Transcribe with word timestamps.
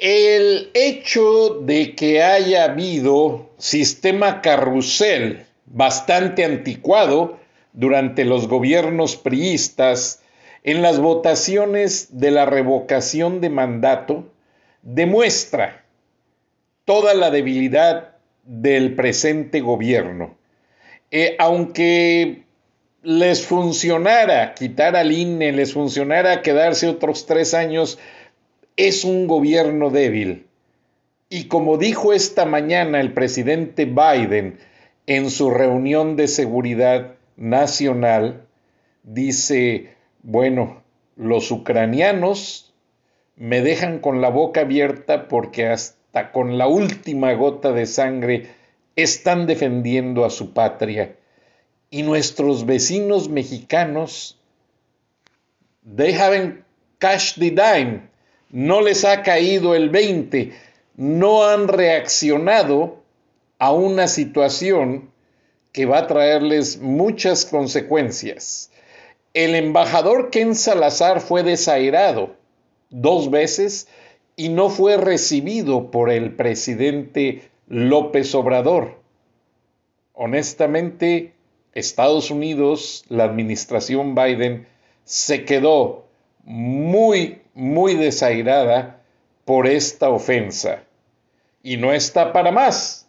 El 0.00 0.70
hecho 0.72 1.60
de 1.60 1.94
que 1.94 2.22
haya 2.22 2.64
habido 2.64 3.50
sistema 3.58 4.40
carrusel 4.40 5.44
bastante 5.66 6.42
anticuado 6.42 7.38
durante 7.74 8.24
los 8.24 8.48
gobiernos 8.48 9.16
priistas 9.16 10.22
en 10.64 10.80
las 10.80 10.98
votaciones 10.98 12.18
de 12.18 12.30
la 12.30 12.46
revocación 12.46 13.42
de 13.42 13.50
mandato 13.50 14.24
demuestra 14.80 15.84
toda 16.86 17.12
la 17.12 17.30
debilidad 17.30 18.16
del 18.44 18.94
presente 18.94 19.60
gobierno. 19.60 20.34
Eh, 21.10 21.36
aunque 21.38 22.44
les 23.02 23.44
funcionara 23.44 24.54
quitar 24.54 24.96
al 24.96 25.12
INE, 25.12 25.52
les 25.52 25.74
funcionara 25.74 26.40
quedarse 26.40 26.88
otros 26.88 27.26
tres 27.26 27.52
años 27.52 27.98
es 28.76 29.04
un 29.04 29.26
gobierno 29.26 29.90
débil. 29.90 30.46
Y 31.28 31.44
como 31.44 31.78
dijo 31.78 32.12
esta 32.12 32.44
mañana 32.44 33.00
el 33.00 33.12
presidente 33.12 33.84
Biden 33.84 34.58
en 35.06 35.30
su 35.30 35.50
reunión 35.50 36.16
de 36.16 36.28
seguridad 36.28 37.14
nacional, 37.36 38.46
dice, 39.02 39.94
bueno, 40.22 40.82
los 41.16 41.50
ucranianos 41.50 42.74
me 43.36 43.62
dejan 43.62 44.00
con 44.00 44.20
la 44.20 44.28
boca 44.28 44.62
abierta 44.62 45.28
porque 45.28 45.66
hasta 45.66 46.32
con 46.32 46.58
la 46.58 46.66
última 46.66 47.32
gota 47.34 47.72
de 47.72 47.86
sangre 47.86 48.48
están 48.96 49.46
defendiendo 49.46 50.24
a 50.24 50.30
su 50.30 50.52
patria. 50.52 51.16
Y 51.90 52.02
nuestros 52.02 52.66
vecinos 52.66 53.28
mexicanos, 53.28 54.38
they 55.96 56.12
haven't 56.12 56.64
cashed 56.98 57.38
the 57.40 57.50
dime 57.50 58.10
no 58.50 58.80
les 58.80 59.04
ha 59.04 59.22
caído 59.22 59.74
el 59.74 59.90
20, 59.90 60.52
no 60.96 61.46
han 61.46 61.68
reaccionado 61.68 62.98
a 63.58 63.72
una 63.72 64.08
situación 64.08 65.10
que 65.72 65.86
va 65.86 65.98
a 65.98 66.06
traerles 66.06 66.78
muchas 66.80 67.44
consecuencias. 67.44 68.70
El 69.34 69.54
embajador 69.54 70.30
Ken 70.30 70.54
Salazar 70.54 71.20
fue 71.20 71.42
desairado 71.42 72.34
dos 72.90 73.30
veces 73.30 73.86
y 74.34 74.48
no 74.48 74.68
fue 74.70 74.96
recibido 74.96 75.90
por 75.90 76.10
el 76.10 76.34
presidente 76.34 77.42
López 77.68 78.34
Obrador. 78.34 78.98
Honestamente, 80.12 81.34
Estados 81.72 82.30
Unidos, 82.30 83.04
la 83.08 83.24
administración 83.24 84.14
Biden, 84.14 84.66
se 85.04 85.44
quedó 85.44 86.09
muy, 86.44 87.42
muy 87.54 87.94
desairada 87.94 89.00
por 89.44 89.66
esta 89.66 90.10
ofensa. 90.10 90.82
Y 91.62 91.76
no 91.76 91.92
está 91.92 92.32
para 92.32 92.52
más. 92.52 93.08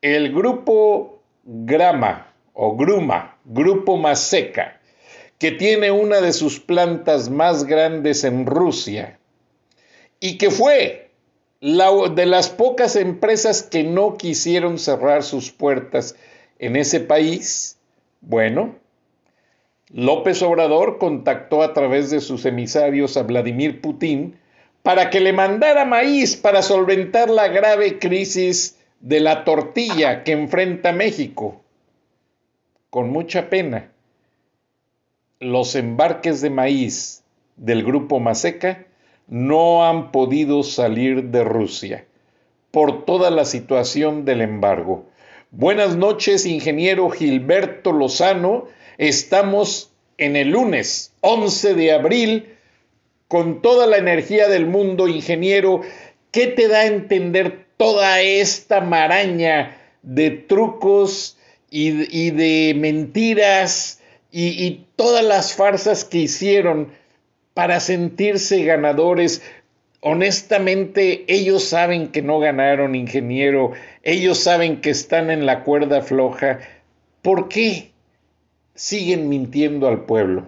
El 0.00 0.32
grupo 0.32 1.22
Grama 1.44 2.32
o 2.54 2.76
Gruma, 2.76 3.36
Grupo 3.44 3.96
Maseca, 3.96 4.80
que 5.38 5.52
tiene 5.52 5.90
una 5.90 6.20
de 6.20 6.32
sus 6.32 6.58
plantas 6.58 7.28
más 7.28 7.64
grandes 7.64 8.24
en 8.24 8.46
Rusia 8.46 9.18
y 10.20 10.38
que 10.38 10.50
fue 10.50 11.10
la, 11.60 11.90
de 12.14 12.26
las 12.26 12.48
pocas 12.48 12.96
empresas 12.96 13.62
que 13.62 13.84
no 13.84 14.16
quisieron 14.16 14.78
cerrar 14.78 15.22
sus 15.22 15.50
puertas 15.50 16.16
en 16.58 16.76
ese 16.76 17.00
país, 17.00 17.78
bueno, 18.20 18.76
López 19.92 20.42
Obrador 20.42 20.98
contactó 20.98 21.62
a 21.62 21.72
través 21.72 22.10
de 22.10 22.20
sus 22.20 22.44
emisarios 22.44 23.16
a 23.16 23.22
Vladimir 23.22 23.80
Putin 23.80 24.36
para 24.82 25.10
que 25.10 25.20
le 25.20 25.32
mandara 25.32 25.84
maíz 25.84 26.36
para 26.36 26.62
solventar 26.62 27.30
la 27.30 27.48
grave 27.48 27.98
crisis 27.98 28.78
de 29.00 29.20
la 29.20 29.44
tortilla 29.44 30.24
que 30.24 30.32
enfrenta 30.32 30.92
México. 30.92 31.60
Con 32.90 33.10
mucha 33.10 33.48
pena, 33.48 33.92
los 35.38 35.74
embarques 35.74 36.40
de 36.40 36.50
maíz 36.50 37.22
del 37.56 37.84
grupo 37.84 38.20
Maseca 38.20 38.86
no 39.28 39.86
han 39.86 40.10
podido 40.12 40.62
salir 40.62 41.24
de 41.24 41.44
Rusia 41.44 42.06
por 42.70 43.04
toda 43.04 43.30
la 43.30 43.44
situación 43.44 44.24
del 44.24 44.40
embargo. 44.40 45.06
Buenas 45.50 45.96
noches, 45.96 46.46
ingeniero 46.46 47.08
Gilberto 47.10 47.92
Lozano 47.92 48.66
Estamos 48.98 49.92
en 50.18 50.36
el 50.36 50.50
lunes 50.50 51.12
11 51.20 51.74
de 51.74 51.92
abril 51.92 52.56
con 53.28 53.60
toda 53.60 53.86
la 53.86 53.98
energía 53.98 54.48
del 54.48 54.66
mundo, 54.66 55.08
ingeniero. 55.08 55.82
¿Qué 56.30 56.46
te 56.46 56.68
da 56.68 56.80
a 56.80 56.86
entender 56.86 57.66
toda 57.76 58.20
esta 58.22 58.80
maraña 58.80 59.76
de 60.02 60.30
trucos 60.30 61.36
y, 61.70 62.30
de 62.30 62.74
mentiras 62.76 64.00
y, 64.30 64.64
y 64.64 64.86
todas 64.96 65.24
las 65.24 65.54
farsas 65.54 66.04
que 66.04 66.18
hicieron 66.18 66.92
para 67.54 67.80
sentirse 67.80 68.64
ganadores? 68.64 69.42
honestamente, 70.00 71.24
ellos 71.26 71.64
saben 71.64 72.12
que 72.12 72.22
no 72.22 72.38
ganaron, 72.38 72.94
ingeniero, 72.94 73.72
ellos 74.04 74.38
saben 74.38 74.80
que 74.80 74.90
están 74.90 75.32
en 75.32 75.46
la 75.46 75.64
cuerda 75.64 76.00
floja. 76.00 76.60
¿Por 77.22 77.48
qué? 77.48 77.90
Siguen 78.76 79.28
mintiendo 79.28 79.88
al 79.88 80.02
pueblo. 80.02 80.44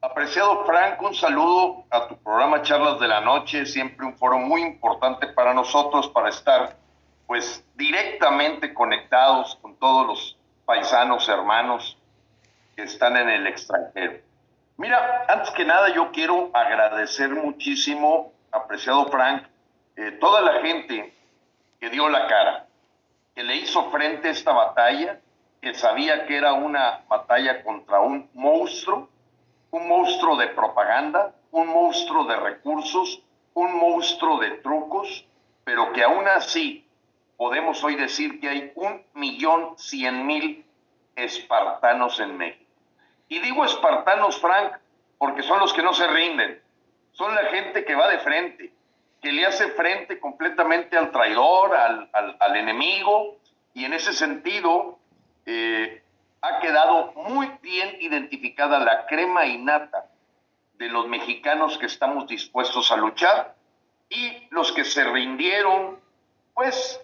Apreciado 0.00 0.64
Frank, 0.64 1.02
un 1.02 1.14
saludo 1.14 1.84
a 1.90 2.08
tu 2.08 2.16
programa 2.16 2.62
Charlas 2.62 2.98
de 3.00 3.08
la 3.08 3.20
Noche, 3.20 3.66
siempre 3.66 4.06
un 4.06 4.16
foro 4.16 4.38
muy 4.38 4.62
importante 4.62 5.26
para 5.26 5.52
nosotros 5.52 6.08
para 6.08 6.30
estar 6.30 6.76
pues 7.26 7.64
directamente 7.76 8.72
conectados 8.72 9.56
con 9.60 9.76
todos 9.76 10.06
los 10.06 10.36
paisanos, 10.64 11.28
hermanos 11.28 11.98
que 12.74 12.84
están 12.84 13.16
en 13.16 13.28
el 13.28 13.46
extranjero. 13.46 14.20
Mira, 14.78 15.26
antes 15.28 15.50
que 15.50 15.64
nada 15.64 15.92
yo 15.94 16.10
quiero 16.12 16.50
agradecer 16.54 17.30
muchísimo, 17.30 18.32
apreciado 18.50 19.06
Frank, 19.08 19.44
eh, 19.96 20.12
toda 20.12 20.40
la 20.40 20.62
gente 20.62 21.14
que 21.78 21.90
dio 21.90 22.08
la 22.08 22.26
cara, 22.26 22.66
que 23.34 23.42
le 23.42 23.56
hizo 23.56 23.90
frente 23.90 24.28
a 24.28 24.30
esta 24.30 24.52
batalla, 24.52 25.20
que 25.60 25.74
sabía 25.74 26.26
que 26.26 26.36
era 26.36 26.54
una 26.54 27.04
batalla 27.08 27.62
contra 27.62 28.00
un 28.00 28.30
monstruo, 28.34 29.08
un 29.70 29.88
monstruo 29.88 30.36
de 30.36 30.48
propaganda, 30.48 31.34
un 31.50 31.68
monstruo 31.68 32.24
de 32.24 32.36
recursos, 32.36 33.22
un 33.54 33.74
monstruo 33.76 34.38
de 34.38 34.52
trucos, 34.58 35.26
pero 35.64 35.92
que 35.92 36.02
aún 36.02 36.26
así 36.28 36.86
podemos 37.36 37.82
hoy 37.84 37.96
decir 37.96 38.40
que 38.40 38.48
hay 38.48 38.72
un 38.74 39.02
millón 39.14 39.78
cien 39.78 40.26
mil 40.26 40.64
espartanos 41.16 42.20
en 42.20 42.36
México. 42.36 42.70
Y 43.28 43.40
digo 43.40 43.64
espartanos, 43.64 44.40
Frank, 44.40 44.72
porque 45.18 45.42
son 45.42 45.58
los 45.58 45.72
que 45.72 45.82
no 45.82 45.92
se 45.92 46.06
rinden, 46.06 46.60
son 47.12 47.34
la 47.34 47.44
gente 47.46 47.84
que 47.84 47.94
va 47.94 48.08
de 48.08 48.18
frente, 48.20 48.72
que 49.20 49.32
le 49.32 49.44
hace 49.44 49.68
frente 49.72 50.18
completamente 50.18 50.96
al 50.96 51.10
traidor, 51.10 51.76
al, 51.76 52.08
al, 52.12 52.36
al 52.40 52.56
enemigo, 52.56 53.36
y 53.74 53.84
en 53.84 53.92
ese 53.92 54.12
sentido 54.12 54.99
eh, 55.52 56.02
ha 56.42 56.60
quedado 56.60 57.12
muy 57.14 57.50
bien 57.60 57.96
identificada 58.00 58.78
la 58.78 59.06
crema 59.06 59.46
innata 59.46 60.06
de 60.74 60.88
los 60.88 61.08
mexicanos 61.08 61.76
que 61.76 61.86
estamos 61.86 62.28
dispuestos 62.28 62.92
a 62.92 62.96
luchar 62.96 63.56
y 64.08 64.46
los 64.50 64.70
que 64.70 64.84
se 64.84 65.04
rindieron, 65.04 65.98
pues 66.54 67.00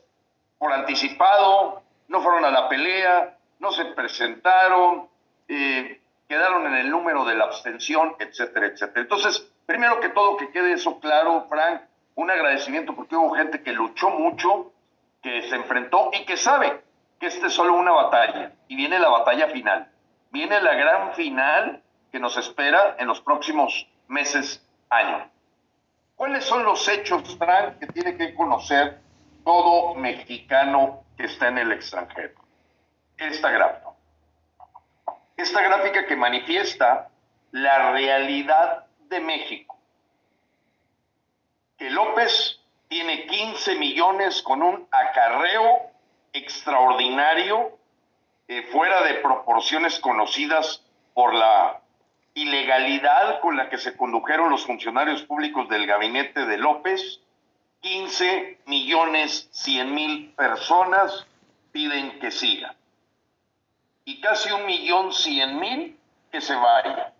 por 0.58 0.72
anticipado, 0.72 1.82
no 2.06 2.22
fueron 2.22 2.44
a 2.44 2.50
la 2.52 2.68
pelea, 2.68 3.36
no 3.58 3.72
se 3.72 3.86
presentaron, 3.86 5.08
eh, 5.48 6.00
quedaron 6.28 6.66
en 6.66 6.74
el 6.74 6.88
número 6.88 7.24
de 7.24 7.34
la 7.34 7.44
abstención, 7.46 8.14
etcétera, 8.20 8.66
etcétera. 8.66 9.00
Entonces, 9.02 9.44
primero 9.66 9.98
que 9.98 10.10
todo, 10.10 10.36
que 10.36 10.50
quede 10.52 10.74
eso 10.74 11.00
claro, 11.00 11.46
Frank, 11.48 11.82
un 12.14 12.30
agradecimiento 12.30 12.94
porque 12.94 13.16
hubo 13.16 13.34
gente 13.34 13.62
que 13.62 13.72
luchó 13.72 14.10
mucho, 14.10 14.72
que 15.20 15.42
se 15.48 15.56
enfrentó 15.56 16.10
y 16.12 16.24
que 16.24 16.36
sabe 16.36 16.85
que 17.18 17.26
este 17.26 17.46
es 17.46 17.52
solo 17.52 17.74
una 17.74 17.92
batalla 17.92 18.52
y 18.68 18.76
viene 18.76 18.98
la 18.98 19.08
batalla 19.08 19.48
final, 19.48 19.90
viene 20.30 20.60
la 20.60 20.74
gran 20.74 21.14
final 21.14 21.82
que 22.12 22.18
nos 22.18 22.36
espera 22.36 22.96
en 22.98 23.06
los 23.06 23.20
próximos 23.20 23.86
meses, 24.08 24.64
años. 24.90 25.28
¿Cuáles 26.14 26.44
son 26.44 26.64
los 26.64 26.88
hechos, 26.88 27.36
Frank, 27.36 27.78
que 27.78 27.86
tiene 27.88 28.16
que 28.16 28.34
conocer 28.34 29.00
todo 29.44 29.94
mexicano 29.94 31.04
que 31.16 31.24
está 31.24 31.48
en 31.48 31.58
el 31.58 31.72
extranjero? 31.72 32.34
Esta 33.18 33.50
gráfica. 33.50 33.90
Esta 35.36 35.60
gráfica 35.60 36.06
que 36.06 36.16
manifiesta 36.16 37.08
la 37.50 37.92
realidad 37.92 38.86
de 39.08 39.20
México. 39.20 39.78
Que 41.76 41.90
López 41.90 42.60
tiene 42.88 43.26
15 43.26 43.74
millones 43.76 44.42
con 44.42 44.62
un 44.62 44.88
acarreo 44.90 45.90
extraordinario, 46.36 47.78
eh, 48.48 48.62
fuera 48.70 49.02
de 49.04 49.14
proporciones 49.14 49.98
conocidas 50.00 50.82
por 51.14 51.34
la 51.34 51.80
ilegalidad 52.34 53.40
con 53.40 53.56
la 53.56 53.70
que 53.70 53.78
se 53.78 53.96
condujeron 53.96 54.50
los 54.50 54.66
funcionarios 54.66 55.22
públicos 55.22 55.68
del 55.68 55.86
gabinete 55.86 56.44
de 56.44 56.58
López, 56.58 57.20
15 57.80 58.58
millones 58.66 59.48
100 59.52 59.94
mil 59.94 60.32
personas 60.34 61.26
piden 61.72 62.18
que 62.20 62.30
siga. 62.30 62.74
Y 64.04 64.20
casi 64.20 64.52
un 64.52 64.66
millón 64.66 65.12
100 65.12 65.58
mil 65.58 65.98
que 66.30 66.40
se 66.40 66.54
vaya. 66.54 67.12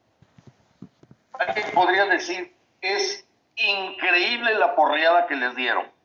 Alguien 1.33 1.67
podría 1.75 2.05
decir, 2.07 2.55
es 2.81 3.27
increíble 3.57 4.55
la 4.55 4.75
porreada 4.75 5.27
que 5.27 5.37
les 5.37 5.57
dieron. 5.57 5.96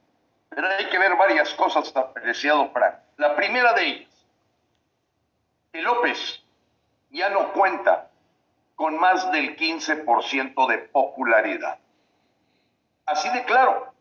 Pero 0.53 0.67
hay 0.67 0.85
que 0.89 0.99
ver 0.99 1.15
varias 1.15 1.53
cosas, 1.53 1.95
apreciado 1.95 2.69
Frank. 2.71 2.95
La 3.17 3.35
primera 3.35 3.73
de 3.73 3.85
ellas, 3.85 4.27
que 5.71 5.81
López 5.81 6.43
ya 7.09 7.29
no 7.29 7.53
cuenta 7.53 8.09
con 8.75 8.97
más 8.99 9.31
del 9.31 9.55
15% 9.55 10.67
de 10.67 10.77
popularidad. 10.79 11.79
Así 13.05 13.29
de 13.29 13.43
claro, 13.45 13.93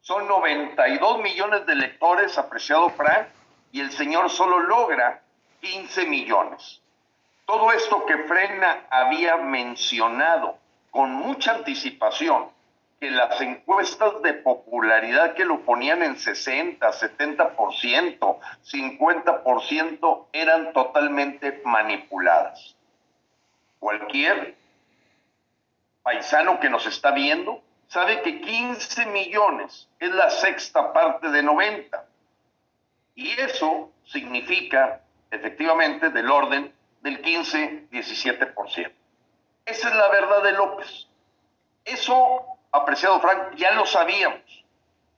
son 0.00 0.28
92 0.28 1.20
millones 1.20 1.66
de 1.66 1.72
electores, 1.72 2.36
apreciado 2.36 2.90
Frank, 2.90 3.28
y 3.72 3.80
el 3.80 3.90
señor 3.90 4.30
solo 4.30 4.60
logra 4.60 5.22
15 5.60 6.06
millones. 6.06 6.80
Todo 7.46 7.72
esto 7.72 8.04
que 8.04 8.24
Frena 8.24 8.86
había 8.90 9.36
mencionado 9.36 10.58
con 10.90 11.12
mucha 11.12 11.52
anticipación, 11.52 12.50
que 13.00 13.10
las 13.10 13.40
encuestas 13.40 14.22
de 14.22 14.34
popularidad 14.34 15.34
que 15.34 15.44
lo 15.44 15.60
ponían 15.64 16.02
en 16.02 16.16
60, 16.16 16.90
70%, 16.90 18.38
50% 18.64 20.26
eran 20.32 20.72
totalmente 20.72 21.62
manipuladas 21.64 22.78
cualquier 23.78 24.56
paisano 26.02 26.60
que 26.60 26.70
nos 26.70 26.86
está 26.86 27.12
viendo 27.12 27.62
sabe 27.88 28.22
que 28.22 28.40
15 28.40 29.06
millones 29.06 29.88
es 29.98 30.10
la 30.10 30.30
sexta 30.30 30.92
parte 30.92 31.28
de 31.30 31.42
90. 31.42 32.04
Y 33.14 33.30
eso 33.40 33.90
significa, 34.04 35.00
efectivamente, 35.30 36.10
del 36.10 36.30
orden 36.30 36.72
del 37.00 37.22
15-17%. 37.22 38.92
Esa 39.64 39.88
es 39.88 39.94
la 39.94 40.08
verdad 40.08 40.42
de 40.42 40.52
López. 40.52 41.08
Eso, 41.84 42.57
apreciado 42.72 43.20
Frank, 43.20 43.54
ya 43.56 43.72
lo 43.72 43.86
sabíamos. 43.86 44.64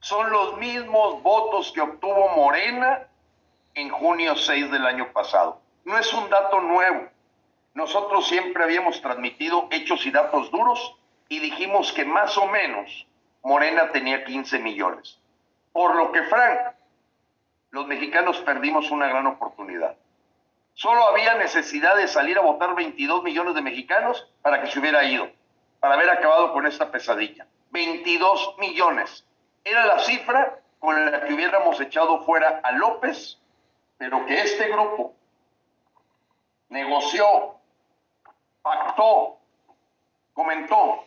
Son 0.00 0.30
los 0.30 0.56
mismos 0.56 1.22
votos 1.22 1.72
que 1.72 1.80
obtuvo 1.80 2.28
Morena 2.30 3.06
en 3.74 3.90
junio 3.90 4.36
6 4.36 4.70
del 4.70 4.86
año 4.86 5.12
pasado. 5.12 5.60
No 5.84 5.98
es 5.98 6.12
un 6.12 6.28
dato 6.30 6.60
nuevo. 6.60 7.08
Nosotros 7.74 8.26
siempre 8.26 8.64
habíamos 8.64 9.00
transmitido 9.00 9.68
hechos 9.70 10.04
y 10.06 10.10
datos 10.10 10.50
duros 10.50 10.96
y 11.28 11.38
dijimos 11.38 11.92
que 11.92 12.04
más 12.04 12.36
o 12.38 12.46
menos 12.46 13.06
Morena 13.42 13.92
tenía 13.92 14.24
15 14.24 14.58
millones. 14.58 15.18
Por 15.72 15.94
lo 15.94 16.12
que, 16.12 16.22
Frank, 16.24 16.74
los 17.70 17.86
mexicanos 17.86 18.38
perdimos 18.38 18.90
una 18.90 19.06
gran 19.06 19.26
oportunidad. 19.26 19.96
Solo 20.74 21.06
había 21.06 21.34
necesidad 21.34 21.96
de 21.96 22.08
salir 22.08 22.38
a 22.38 22.42
votar 22.42 22.74
22 22.74 23.22
millones 23.22 23.54
de 23.54 23.62
mexicanos 23.62 24.28
para 24.42 24.60
que 24.60 24.70
se 24.70 24.78
hubiera 24.78 25.04
ido, 25.04 25.28
para 25.80 25.94
haber 25.94 26.10
acabado 26.10 26.52
con 26.52 26.66
esta 26.66 26.90
pesadilla. 26.90 27.46
22 27.70 28.56
millones. 28.58 29.24
Era 29.64 29.86
la 29.86 29.98
cifra 29.98 30.58
con 30.78 31.10
la 31.10 31.24
que 31.24 31.34
hubiéramos 31.34 31.80
echado 31.80 32.24
fuera 32.24 32.60
a 32.62 32.72
López, 32.72 33.38
pero 33.98 34.24
que 34.26 34.40
este 34.40 34.68
grupo 34.68 35.14
negoció 36.68 37.56
pactó, 38.62 39.38
comentó 40.32 41.04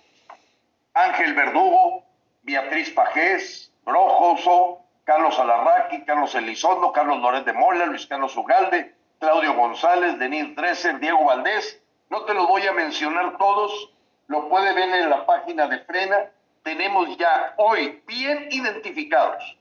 Ángel 0.93 1.33
Verdugo, 1.33 2.03
Beatriz 2.43 2.91
Pajés, 2.91 3.71
Brojoso, 3.83 4.79
Carlos 5.03 5.37
Alarraqui, 5.39 6.05
Carlos 6.05 6.35
Elizondo, 6.35 6.91
Carlos 6.91 7.19
Loret 7.19 7.45
de 7.45 7.53
Mola, 7.53 7.85
Luis 7.85 8.05
Carlos 8.05 8.35
Ugalde, 8.37 8.95
Claudio 9.19 9.53
González, 9.53 10.19
Denis 10.19 10.55
Dresser, 10.55 10.99
Diego 10.99 11.25
Valdés. 11.25 11.81
No 12.09 12.25
te 12.25 12.33
los 12.33 12.47
voy 12.47 12.65
a 12.67 12.73
mencionar 12.73 13.37
todos, 13.37 13.92
lo 14.33 14.49
puede 14.49 14.73
ver 14.73 14.89
en 14.89 15.11
la 15.11 15.27
página 15.27 15.67
de 15.67 15.77
Frena. 15.81 16.31
Tenemos 16.63 17.15
ya 17.17 17.53
hoy 17.57 18.01
bien 18.07 18.47
identificados 18.49 19.57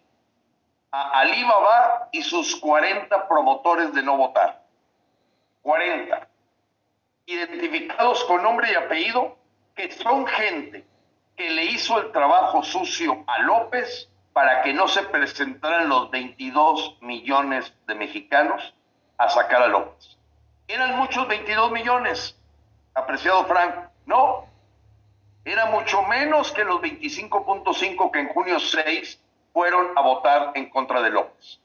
a 0.91 1.21
Alibaba 1.21 2.09
y 2.11 2.23
sus 2.23 2.57
40 2.57 3.29
promotores 3.29 3.93
de 3.93 4.03
no 4.03 4.17
votar. 4.17 4.63
40 5.61 6.27
identificados 7.27 8.25
con 8.25 8.43
nombre 8.43 8.73
y 8.73 8.75
apellido, 8.75 9.37
que 9.75 9.91
son 9.93 10.27
gente 10.27 10.87
que 11.37 11.51
le 11.51 11.65
hizo 11.67 11.99
el 12.01 12.11
trabajo 12.11 12.63
sucio 12.63 13.25
a 13.27 13.41
López 13.43 14.09
para 14.33 14.63
que 14.63 14.73
no 14.73 14.89
se 14.89 15.03
presentaran 15.03 15.91
los 15.91 16.11
22 16.11 16.97
millones 17.03 17.75
de 17.87 17.95
mexicanos 17.95 18.75
a 19.19 19.29
sacar 19.29 19.63
a 19.63 19.69
López. 19.69 20.17
Eran 20.67 20.97
muchos 20.97 21.29
22 21.29 21.73
millones, 21.73 22.39
apreciado 22.95 23.45
Frank. 23.45 23.75
No, 24.07 24.52
era 25.45 25.67
mucho 25.67 26.03
menos 26.03 26.53
que 26.53 26.65
los 26.65 26.81
25.5 26.81 28.11
que 28.11 28.21
en 28.21 28.29
junio 28.29 28.61
6 28.61 29.21
fueron 29.53 29.97
a 29.97 30.01
votar 30.01 30.53
en 30.55 30.71
contra 30.71 31.03
de 31.03 31.11
López. 31.11 31.59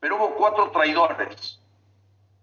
Pero 0.00 0.16
hubo 0.16 0.34
cuatro 0.34 0.70
traidores 0.70 1.60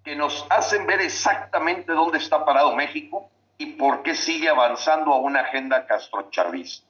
que 0.03 0.15
nos 0.15 0.45
hacen 0.49 0.85
ver 0.85 1.01
exactamente 1.01 1.93
dónde 1.93 2.17
está 2.17 2.43
parado 2.43 2.75
México 2.75 3.29
y 3.57 3.67
por 3.73 4.01
qué 4.03 4.15
sigue 4.15 4.49
avanzando 4.49 5.13
a 5.13 5.17
una 5.17 5.41
agenda 5.41 5.85
castrochavista. 5.85 6.85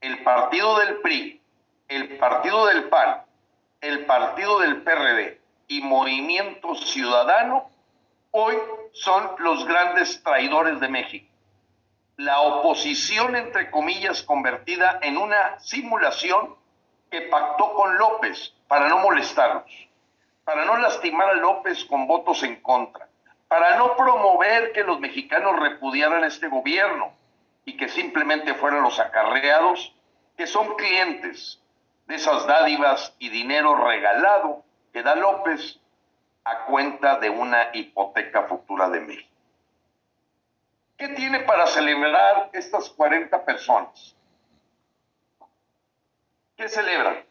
El 0.00 0.22
partido 0.22 0.78
del 0.78 0.98
PRI, 1.00 1.40
el 1.88 2.18
partido 2.18 2.66
del 2.66 2.84
PAN, 2.84 3.22
el 3.80 4.06
partido 4.06 4.60
del 4.60 4.82
PRD 4.82 5.40
y 5.68 5.82
Movimiento 5.82 6.74
Ciudadano 6.74 7.68
hoy 8.30 8.56
son 8.92 9.30
los 9.38 9.66
grandes 9.66 10.22
traidores 10.22 10.80
de 10.80 10.88
México. 10.88 11.28
La 12.18 12.40
oposición, 12.42 13.34
entre 13.36 13.70
comillas, 13.70 14.22
convertida 14.22 14.98
en 15.02 15.16
una 15.16 15.58
simulación 15.60 16.54
que 17.10 17.22
pactó 17.22 17.72
con 17.72 17.96
López 17.96 18.54
para 18.68 18.88
no 18.88 18.98
molestarlos 18.98 19.88
para 20.48 20.64
no 20.64 20.78
lastimar 20.78 21.28
a 21.28 21.34
López 21.34 21.84
con 21.84 22.06
votos 22.06 22.42
en 22.42 22.62
contra, 22.62 23.06
para 23.48 23.76
no 23.76 23.94
promover 23.96 24.72
que 24.72 24.82
los 24.82 24.98
mexicanos 24.98 25.60
repudiaran 25.60 26.24
este 26.24 26.48
gobierno 26.48 27.12
y 27.66 27.76
que 27.76 27.90
simplemente 27.90 28.54
fueran 28.54 28.80
los 28.80 28.98
acarreados 28.98 29.94
que 30.38 30.46
son 30.46 30.74
clientes 30.76 31.60
de 32.06 32.14
esas 32.14 32.46
dádivas 32.46 33.14
y 33.18 33.28
dinero 33.28 33.74
regalado 33.76 34.64
que 34.90 35.02
da 35.02 35.14
López 35.16 35.80
a 36.44 36.64
cuenta 36.64 37.18
de 37.18 37.28
una 37.28 37.68
hipoteca 37.74 38.44
futura 38.44 38.88
de 38.88 39.00
México. 39.00 39.28
¿Qué 40.98 41.08
tiene 41.08 41.40
para 41.40 41.66
celebrar 41.66 42.50
estas 42.52 42.90
40 42.90 43.44
personas? 43.44 44.14
¿Qué 46.56 46.68
celebran? 46.68 47.28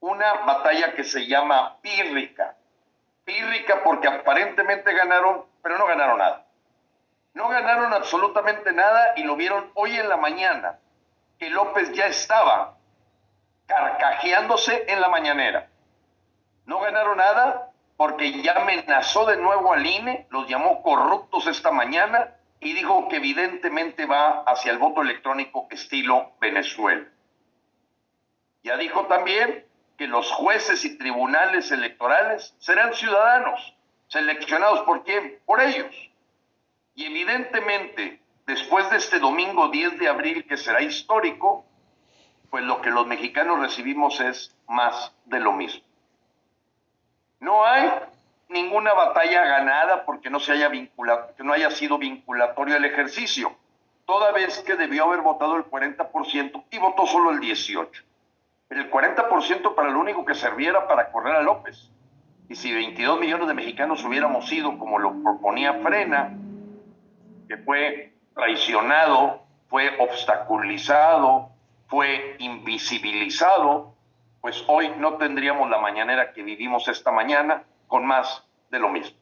una 0.00 0.32
batalla 0.44 0.94
que 0.94 1.04
se 1.04 1.26
llama 1.26 1.78
pírrica. 1.80 2.56
Pírrica 3.24 3.82
porque 3.84 4.08
aparentemente 4.08 4.92
ganaron, 4.92 5.44
pero 5.62 5.78
no 5.78 5.86
ganaron 5.86 6.18
nada. 6.18 6.46
No 7.34 7.48
ganaron 7.48 7.92
absolutamente 7.92 8.72
nada 8.72 9.12
y 9.16 9.22
lo 9.22 9.36
vieron 9.36 9.70
hoy 9.74 9.96
en 9.96 10.08
la 10.08 10.16
mañana 10.16 10.78
que 11.38 11.48
López 11.50 11.92
ya 11.92 12.06
estaba 12.06 12.76
carcajeándose 13.66 14.84
en 14.88 15.00
la 15.00 15.08
mañanera. 15.08 15.68
No 16.64 16.80
ganaron 16.80 17.18
nada 17.18 17.69
porque 18.00 18.40
ya 18.40 18.54
amenazó 18.54 19.26
de 19.26 19.36
nuevo 19.36 19.74
al 19.74 19.84
INE, 19.84 20.26
los 20.30 20.48
llamó 20.48 20.82
corruptos 20.82 21.46
esta 21.46 21.70
mañana 21.70 22.34
y 22.58 22.72
dijo 22.72 23.06
que 23.10 23.16
evidentemente 23.16 24.06
va 24.06 24.42
hacia 24.46 24.72
el 24.72 24.78
voto 24.78 25.02
electrónico 25.02 25.68
estilo 25.70 26.32
Venezuela. 26.40 27.06
Ya 28.62 28.78
dijo 28.78 29.04
también 29.04 29.66
que 29.98 30.06
los 30.06 30.32
jueces 30.32 30.82
y 30.86 30.96
tribunales 30.96 31.72
electorales 31.72 32.56
serán 32.58 32.94
ciudadanos, 32.94 33.76
seleccionados 34.08 34.80
por 34.84 35.04
quién? 35.04 35.38
Por 35.44 35.60
ellos. 35.60 35.94
Y 36.94 37.04
evidentemente, 37.04 38.22
después 38.46 38.88
de 38.88 38.96
este 38.96 39.18
domingo 39.18 39.68
10 39.68 39.98
de 39.98 40.08
abril, 40.08 40.46
que 40.46 40.56
será 40.56 40.80
histórico, 40.80 41.66
pues 42.48 42.64
lo 42.64 42.80
que 42.80 42.88
los 42.88 43.06
mexicanos 43.06 43.60
recibimos 43.60 44.20
es 44.20 44.56
más 44.66 45.14
de 45.26 45.40
lo 45.40 45.52
mismo. 45.52 45.89
No 47.40 47.64
hay 47.64 47.90
ninguna 48.48 48.92
batalla 48.92 49.44
ganada 49.44 50.04
porque 50.04 50.28
no 50.30 50.40
se 50.40 50.52
haya 50.52 50.68
vinculado, 50.68 51.34
que 51.36 51.42
no 51.42 51.52
haya 51.52 51.70
sido 51.70 51.98
vinculatorio 51.98 52.76
el 52.76 52.84
ejercicio, 52.84 53.56
toda 54.04 54.32
vez 54.32 54.58
que 54.60 54.76
debió 54.76 55.04
haber 55.04 55.20
votado 55.20 55.56
el 55.56 55.64
40% 55.64 56.64
y 56.70 56.78
votó 56.78 57.06
solo 57.06 57.30
el 57.30 57.40
18. 57.40 58.02
Pero 58.68 58.82
el 58.82 58.90
40% 58.90 59.74
para 59.74 59.90
lo 59.90 59.98
único 60.00 60.24
que 60.24 60.34
serviera 60.34 60.86
para 60.86 61.10
correr 61.10 61.34
a 61.34 61.42
López. 61.42 61.90
Y 62.48 62.56
si 62.56 62.72
22 62.72 63.18
millones 63.18 63.48
de 63.48 63.54
mexicanos 63.54 64.04
hubiéramos 64.04 64.48
sido 64.48 64.76
como 64.78 64.98
lo 64.98 65.22
proponía 65.22 65.74
Frena, 65.74 66.36
que 67.48 67.56
fue 67.58 68.12
traicionado, 68.34 69.42
fue 69.68 69.96
obstaculizado, 69.98 71.50
fue 71.86 72.36
invisibilizado, 72.38 73.94
pues 74.40 74.64
hoy 74.66 74.90
no 74.96 75.16
tendríamos 75.16 75.68
la 75.68 75.78
mañanera 75.78 76.32
que 76.32 76.42
vivimos 76.42 76.88
esta 76.88 77.10
mañana 77.10 77.64
con 77.88 78.06
más 78.06 78.44
de 78.70 78.78
lo 78.78 78.88
mismo. 78.88 79.18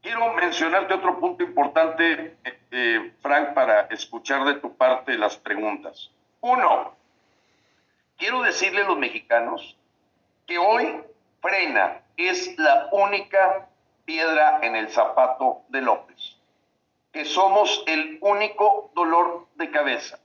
Quiero 0.00 0.32
mencionarte 0.32 0.94
otro 0.94 1.18
punto 1.18 1.42
importante, 1.42 2.38
eh, 2.44 2.60
eh, 2.70 3.12
Frank, 3.20 3.52
para 3.52 3.82
escuchar 3.90 4.44
de 4.44 4.54
tu 4.54 4.76
parte 4.76 5.18
las 5.18 5.36
preguntas. 5.36 6.10
Uno, 6.40 6.94
quiero 8.16 8.42
decirle 8.42 8.82
a 8.82 8.86
los 8.86 8.98
mexicanos 8.98 9.76
que 10.46 10.58
hoy 10.58 11.02
frena 11.42 12.00
es 12.16 12.56
la 12.58 12.88
única 12.92 13.68
piedra 14.04 14.60
en 14.62 14.76
el 14.76 14.88
zapato 14.88 15.62
de 15.68 15.82
López, 15.82 16.36
que 17.12 17.24
somos 17.24 17.84
el 17.86 18.18
único 18.22 18.90
dolor 18.94 19.48
de 19.56 19.70
cabeza 19.70 20.18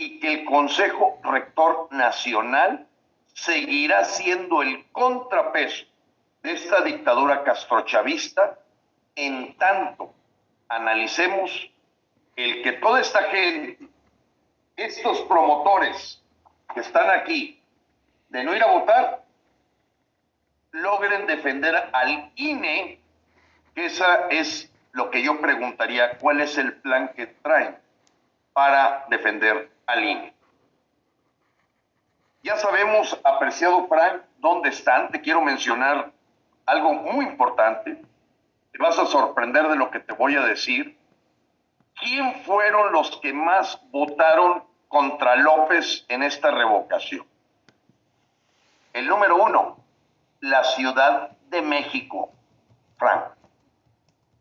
y 0.00 0.18
que 0.18 0.32
el 0.32 0.44
Consejo 0.46 1.20
Rector 1.22 1.88
Nacional 1.90 2.86
seguirá 3.34 4.02
siendo 4.04 4.62
el 4.62 4.90
contrapeso 4.92 5.84
de 6.42 6.52
esta 6.52 6.80
dictadura 6.80 7.44
castrochavista 7.44 8.58
en 9.14 9.54
tanto 9.58 10.14
analicemos 10.70 11.70
el 12.34 12.62
que 12.62 12.72
toda 12.72 13.02
esta 13.02 13.24
gente, 13.24 13.78
estos 14.74 15.20
promotores 15.22 16.22
que 16.72 16.80
están 16.80 17.10
aquí 17.10 17.60
de 18.30 18.42
no 18.42 18.56
ir 18.56 18.62
a 18.62 18.72
votar, 18.72 19.22
logren 20.70 21.26
defender 21.26 21.90
al 21.92 22.32
INE, 22.36 22.98
que 23.74 23.84
esa 23.84 24.28
es 24.30 24.72
lo 24.92 25.10
que 25.10 25.22
yo 25.22 25.42
preguntaría, 25.42 26.16
¿cuál 26.16 26.40
es 26.40 26.56
el 26.56 26.72
plan 26.80 27.12
que 27.14 27.26
traen 27.26 27.76
para 28.54 29.04
defender 29.10 29.68
Ya 32.42 32.56
sabemos, 32.56 33.18
apreciado 33.24 33.86
Frank, 33.88 34.22
dónde 34.38 34.68
están. 34.68 35.10
Te 35.10 35.20
quiero 35.20 35.42
mencionar 35.42 36.12
algo 36.64 36.94
muy 36.94 37.24
importante. 37.24 38.00
Te 38.72 38.78
vas 38.78 38.98
a 38.98 39.06
sorprender 39.06 39.68
de 39.68 39.76
lo 39.76 39.90
que 39.90 40.00
te 40.00 40.12
voy 40.12 40.36
a 40.36 40.42
decir. 40.42 40.98
¿Quién 42.00 42.42
fueron 42.44 42.92
los 42.92 43.18
que 43.18 43.32
más 43.32 43.80
votaron 43.90 44.64
contra 44.88 45.36
López 45.36 46.06
en 46.08 46.22
esta 46.22 46.50
revocación? 46.50 47.26
El 48.92 49.06
número 49.06 49.36
uno, 49.36 49.76
la 50.40 50.64
Ciudad 50.64 51.30
de 51.48 51.62
México, 51.62 52.32
Frank. 52.96 53.24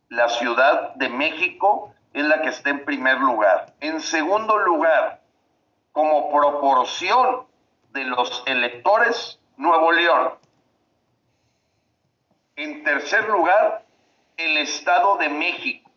La 0.10 0.30
Ciudad 0.30 0.94
de 0.96 1.10
México 1.10 1.94
es 2.14 2.24
la 2.24 2.42
que 2.42 2.50
está 2.50 2.70
en 2.70 2.86
primer 2.86 3.20
lugar. 3.20 3.74
En 3.80 4.00
segundo 4.00 4.58
lugar, 4.58 5.19
como 6.00 6.32
proporción 6.32 7.46
de 7.90 8.06
los 8.06 8.44
electores, 8.46 9.38
Nuevo 9.58 9.92
León. 9.92 10.34
En 12.56 12.86
tercer 12.86 13.28
lugar, 13.28 13.84
el 14.38 14.60
Estado 14.60 15.18
de 15.18 15.28
México. 15.28 15.92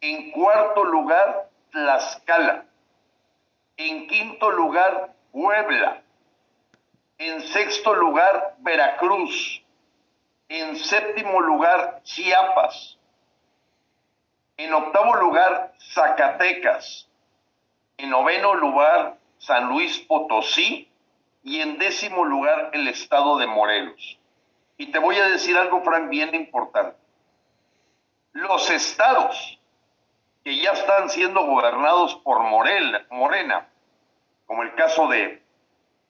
En 0.00 0.32
cuarto 0.32 0.82
lugar, 0.82 1.48
Tlaxcala. 1.70 2.64
En 3.76 4.08
quinto 4.08 4.50
lugar, 4.50 5.14
Puebla. 5.30 6.02
En 7.18 7.40
sexto 7.42 7.94
lugar, 7.94 8.56
Veracruz. 8.58 9.62
En 10.48 10.74
séptimo 10.78 11.40
lugar, 11.42 12.00
Chiapas. 12.02 12.98
En 14.56 14.74
octavo 14.74 15.14
lugar, 15.14 15.74
Zacatecas. 15.94 17.07
En 17.98 18.10
noveno 18.10 18.54
lugar, 18.54 19.16
San 19.38 19.68
Luis 19.68 19.98
Potosí. 19.98 20.88
Y 21.42 21.60
en 21.60 21.78
décimo 21.78 22.24
lugar, 22.24 22.70
el 22.72 22.88
estado 22.88 23.38
de 23.38 23.46
Morelos. 23.46 24.18
Y 24.76 24.90
te 24.92 24.98
voy 24.98 25.16
a 25.16 25.28
decir 25.28 25.56
algo, 25.56 25.82
Frank, 25.82 26.08
bien 26.08 26.34
importante. 26.34 26.96
Los 28.32 28.70
estados 28.70 29.58
que 30.44 30.56
ya 30.56 30.72
están 30.72 31.10
siendo 31.10 31.44
gobernados 31.44 32.14
por 32.16 32.40
Morena, 32.40 33.68
como 34.46 34.62
el 34.62 34.74
caso 34.74 35.08
de 35.08 35.42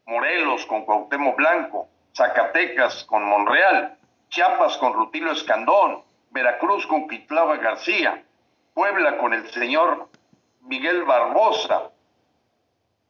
Morelos 0.06 0.66
con 0.66 0.84
Cuauhtémoc 0.84 1.36
Blanco, 1.36 1.88
Zacatecas 2.14 3.04
con 3.04 3.24
Monreal, 3.24 3.96
Chiapas 4.28 4.76
con 4.78 4.92
Rutilio 4.92 5.32
Escandón, 5.32 6.02
Veracruz 6.30 6.86
con 6.86 7.08
Quitlava 7.08 7.56
García, 7.56 8.22
Puebla 8.74 9.18
con 9.18 9.32
el 9.32 9.48
señor 9.50 10.08
Miguel 10.68 11.04
Barbosa, 11.04 11.90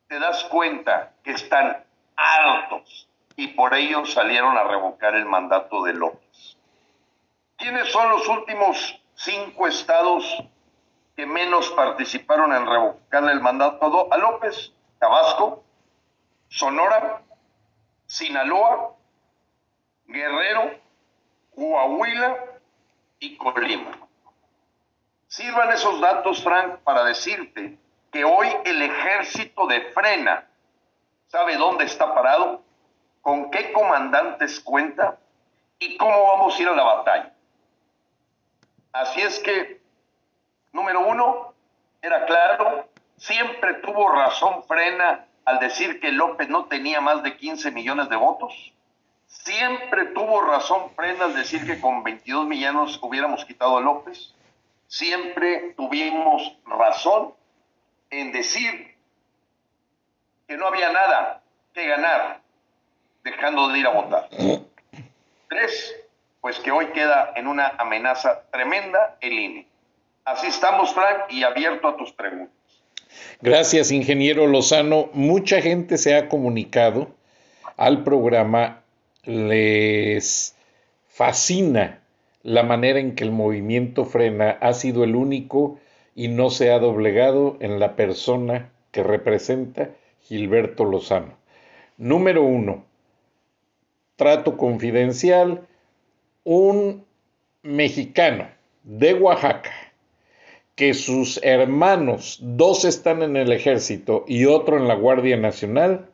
te 0.06 0.18
das 0.20 0.44
cuenta 0.44 1.12
que 1.24 1.32
están 1.32 1.84
hartos 2.16 3.08
y 3.34 3.48
por 3.48 3.74
ello 3.74 4.06
salieron 4.06 4.56
a 4.56 4.62
revocar 4.62 5.16
el 5.16 5.24
mandato 5.24 5.82
de 5.82 5.92
López. 5.94 6.56
¿Quiénes 7.56 7.90
son 7.90 8.10
los 8.10 8.28
últimos 8.28 9.02
cinco 9.16 9.66
estados 9.66 10.44
que 11.16 11.26
menos 11.26 11.68
participaron 11.70 12.54
en 12.54 12.64
revocar 12.64 13.24
el 13.24 13.40
mandato 13.40 14.08
a 14.12 14.16
López? 14.18 14.72
Tabasco, 15.00 15.64
Sonora, 16.48 17.22
Sinaloa, 18.06 18.94
Guerrero, 20.06 20.78
Coahuila 21.56 22.36
y 23.18 23.36
Colima. 23.36 23.98
Sirvan 25.26 25.70
esos 25.72 26.00
datos, 26.00 26.42
Frank, 26.42 26.77
decirte 27.08 27.78
que 28.12 28.24
hoy 28.24 28.48
el 28.64 28.82
ejército 28.82 29.66
de 29.66 29.80
frena 29.92 30.46
sabe 31.26 31.56
dónde 31.56 31.84
está 31.84 32.14
parado, 32.14 32.62
con 33.20 33.50
qué 33.50 33.72
comandantes 33.72 34.60
cuenta 34.60 35.18
y 35.78 35.96
cómo 35.96 36.24
vamos 36.24 36.58
a 36.58 36.62
ir 36.62 36.68
a 36.68 36.74
la 36.74 36.84
batalla. 36.84 37.32
Así 38.92 39.20
es 39.20 39.38
que, 39.40 39.80
número 40.72 41.06
uno, 41.06 41.54
era 42.00 42.24
claro, 42.26 42.88
siempre 43.16 43.74
tuvo 43.74 44.08
razón 44.08 44.64
Frena 44.64 45.26
al 45.44 45.58
decir 45.58 46.00
que 46.00 46.12
López 46.12 46.48
no 46.48 46.66
tenía 46.66 47.00
más 47.00 47.22
de 47.22 47.36
15 47.36 47.70
millones 47.70 48.08
de 48.08 48.16
votos. 48.16 48.72
Siempre 49.26 50.06
tuvo 50.06 50.40
razón 50.40 50.90
Frena 50.96 51.26
al 51.26 51.34
decir 51.34 51.66
que 51.66 51.80
con 51.80 52.02
22 52.02 52.46
millones 52.46 52.98
hubiéramos 53.02 53.44
quitado 53.44 53.76
a 53.76 53.80
López. 53.80 54.34
Siempre 54.88 55.74
tuvimos 55.76 56.56
razón 56.64 57.34
en 58.10 58.32
decir 58.32 58.96
que 60.46 60.56
no 60.56 60.66
había 60.66 60.90
nada 60.90 61.42
que 61.74 61.86
ganar 61.86 62.40
dejando 63.22 63.68
de 63.68 63.78
ir 63.78 63.86
a 63.86 63.90
votar. 63.90 64.28
Tres, 65.50 65.94
pues 66.40 66.58
que 66.60 66.70
hoy 66.70 66.86
queda 66.86 67.34
en 67.36 67.46
una 67.46 67.68
amenaza 67.78 68.44
tremenda 68.50 69.18
el 69.20 69.32
INE. 69.38 69.66
Así 70.24 70.46
estamos, 70.46 70.92
Frank, 70.94 71.30
y 71.30 71.42
abierto 71.42 71.88
a 71.88 71.96
tus 71.96 72.10
preguntas. 72.12 72.54
Gracias, 73.42 73.90
ingeniero 73.90 74.46
Lozano. 74.46 75.10
Mucha 75.12 75.60
gente 75.60 75.98
se 75.98 76.14
ha 76.14 76.30
comunicado 76.30 77.08
al 77.76 78.04
programa, 78.04 78.82
les 79.24 80.56
fascina 81.08 82.00
la 82.48 82.62
manera 82.62 82.98
en 82.98 83.14
que 83.14 83.24
el 83.24 83.30
movimiento 83.30 84.06
frena 84.06 84.52
ha 84.62 84.72
sido 84.72 85.04
el 85.04 85.16
único 85.16 85.78
y 86.14 86.28
no 86.28 86.48
se 86.48 86.70
ha 86.70 86.78
doblegado 86.78 87.58
en 87.60 87.78
la 87.78 87.94
persona 87.94 88.72
que 88.90 89.02
representa 89.02 89.90
Gilberto 90.22 90.86
Lozano. 90.86 91.34
Número 91.98 92.42
uno, 92.42 92.86
trato 94.16 94.56
confidencial, 94.56 95.66
un 96.42 97.04
mexicano 97.62 98.48
de 98.82 99.12
Oaxaca, 99.12 99.92
que 100.74 100.94
sus 100.94 101.38
hermanos, 101.42 102.38
dos 102.40 102.86
están 102.86 103.22
en 103.22 103.36
el 103.36 103.52
ejército 103.52 104.24
y 104.26 104.46
otro 104.46 104.78
en 104.78 104.88
la 104.88 104.94
Guardia 104.94 105.36
Nacional, 105.36 106.08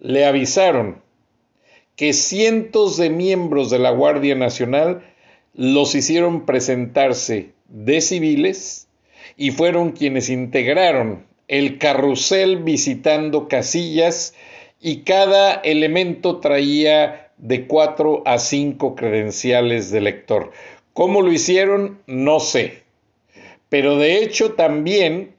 le 0.00 0.26
avisaron 0.26 1.00
que 1.94 2.12
cientos 2.12 2.96
de 2.96 3.10
miembros 3.10 3.70
de 3.70 3.78
la 3.78 3.90
Guardia 3.90 4.34
Nacional 4.34 5.07
los 5.58 5.96
hicieron 5.96 6.46
presentarse 6.46 7.50
de 7.66 8.00
civiles 8.00 8.86
y 9.36 9.50
fueron 9.50 9.90
quienes 9.90 10.30
integraron 10.30 11.26
el 11.48 11.78
carrusel 11.78 12.58
visitando 12.58 13.48
casillas 13.48 14.34
y 14.80 14.98
cada 14.98 15.54
elemento 15.54 16.38
traía 16.38 17.32
de 17.38 17.66
cuatro 17.66 18.22
a 18.24 18.38
cinco 18.38 18.94
credenciales 18.94 19.90
de 19.90 20.00
lector. 20.00 20.52
¿Cómo 20.92 21.22
lo 21.22 21.32
hicieron? 21.32 21.98
No 22.06 22.38
sé. 22.38 22.84
Pero 23.68 23.98
de 23.98 24.22
hecho 24.22 24.52
también 24.52 25.34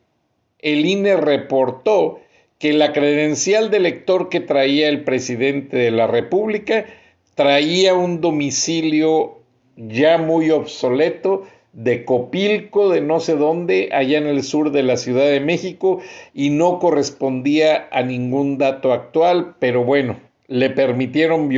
el 0.60 0.86
INE 0.86 1.16
reportó 1.16 2.20
que 2.58 2.74
la 2.74 2.92
credencial 2.92 3.72
de 3.72 3.80
lector 3.80 4.28
que 4.28 4.42
traía 4.42 4.90
el 4.90 5.06
presidente 5.06 5.78
de 5.78 5.92
la 5.92 6.08
República 6.08 6.88
traía 7.36 7.94
un 7.94 8.20
domicilio 8.20 9.39
ya 9.88 10.18
muy 10.18 10.52
obsoleto 10.52 11.48
de 11.72 12.04
Copilco, 12.04 12.90
de 12.90 13.02
no 13.02 13.20
sé 13.20 13.36
dónde, 13.36 13.90
allá 13.94 14.18
en 14.18 14.28
el 14.28 14.44
sur 14.44 14.72
de 14.72 14.84
la 14.84 14.98
Ciudad 14.98 15.26
de 15.26 15.40
México, 15.40 16.02
y 16.34 16.50
no 16.50 16.80
correspondía 16.80 17.88
a 17.92 18.04
ningún 18.04 18.58
dato 18.58 18.92
actual, 18.92 19.56
pero 19.60 19.84
bueno, 19.84 20.20
le 20.48 20.70
permitieron 20.70 21.50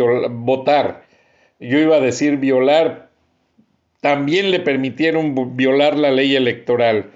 votar. 0.45 1.05
Yo 1.59 1.79
iba 1.79 1.97
a 1.97 2.01
decir 2.01 2.37
violar, 2.37 3.09
también 4.01 4.51
le 4.51 4.59
permitieron 4.59 5.55
violar 5.55 5.97
la 5.97 6.11
ley 6.11 6.35
electoral. 6.35 7.11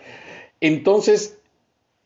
Entonces, 0.62 1.38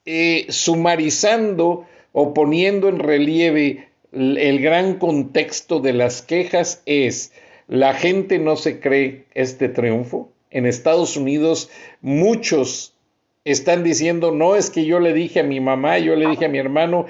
eh, 0.06 0.48
sumarizando 0.50 1.86
o 2.12 2.34
poniendo 2.34 2.90
en 2.90 3.00
relieve 3.00 3.90
el 4.12 4.60
gran 4.60 4.96
contexto 4.96 5.80
de 5.80 5.94
las 5.94 6.22
quejas 6.24 6.82
es, 6.86 7.32
la 7.70 7.94
gente 7.94 8.40
no 8.40 8.56
se 8.58 8.80
cree 8.80 9.26
este 9.36 9.70
triunfo. 9.70 10.30
En 10.50 10.66
Estados 10.66 11.16
Unidos 11.16 11.70
muchos 12.02 12.96
están 13.46 13.84
diciendo, 13.84 14.32
no 14.32 14.56
es 14.56 14.72
que 14.72 14.86
yo 14.86 15.00
le 15.00 15.14
dije 15.14 15.42
a 15.42 15.44
mi 15.44 15.60
mamá, 15.60 16.00
yo 16.00 16.16
le 16.16 16.28
dije 16.28 16.46
a 16.46 16.50
mi 16.50 16.58
hermano, 16.58 17.06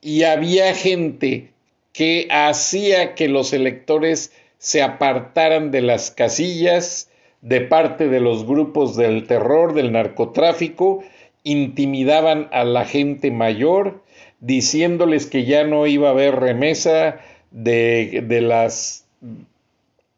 y 0.00 0.24
había 0.24 0.74
gente 0.74 1.50
que 1.92 2.26
hacía 2.30 3.14
que 3.14 3.28
los 3.28 3.52
electores 3.52 4.32
se 4.58 4.82
apartaran 4.82 5.70
de 5.70 5.82
las 5.82 6.10
casillas 6.10 7.08
de 7.40 7.60
parte 7.60 8.08
de 8.08 8.20
los 8.20 8.44
grupos 8.44 8.96
del 8.96 9.26
terror, 9.26 9.72
del 9.72 9.92
narcotráfico, 9.92 11.04
intimidaban 11.44 12.48
a 12.52 12.64
la 12.64 12.84
gente 12.84 13.30
mayor, 13.30 14.02
diciéndoles 14.40 15.26
que 15.26 15.44
ya 15.44 15.64
no 15.64 15.86
iba 15.86 16.08
a 16.08 16.12
haber 16.12 16.36
remesa 16.36 17.20
de, 17.52 18.24
de 18.26 18.40
las 18.40 19.02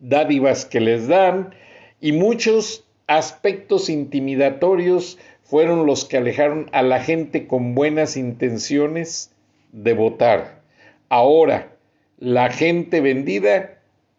dádivas 0.08 0.64
que 0.64 0.80
les 0.80 1.08
dan, 1.08 1.54
y 2.00 2.12
muchos 2.12 2.84
aspectos 3.06 3.88
intimidatorios 3.88 5.18
fueron 5.42 5.86
los 5.86 6.04
que 6.04 6.16
alejaron 6.16 6.68
a 6.72 6.82
la 6.82 7.00
gente 7.00 7.46
con 7.46 7.74
buenas 7.74 8.16
intenciones 8.16 9.32
de 9.72 9.94
votar. 9.94 10.60
Ahora, 11.08 11.72
la 12.18 12.50
gente 12.50 13.00
vendida, 13.00 13.78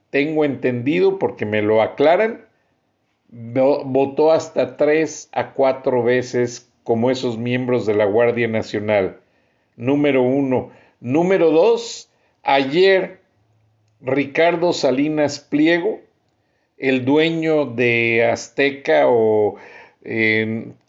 tengo 0.10 0.46
entendido 0.46 1.20
porque 1.20 1.46
me 1.46 1.62
lo 1.62 1.82
aclaran, 1.82 2.46
votó 3.30 4.32
hasta 4.32 4.78
tres 4.78 5.30
a 5.32 5.52
cuatro 5.54 6.04
veces 6.04 6.70
como 6.84 7.10
esos 7.10 7.38
miembros 7.38 7.86
de 7.86 7.96
la 7.96 8.06
Guardia 8.06 8.48
Nacional. 8.48 9.20
Número 9.76 10.22
uno. 10.22 10.70
Número 11.02 11.52
dos, 11.52 12.10
ayer 12.44 13.20
Ricardo 14.02 14.74
Salinas 14.74 15.40
Pliego, 15.40 16.02
el 16.78 17.06
dueño 17.06 17.66
de 17.66 18.26
Azteca 18.26 19.06
o 19.08 19.56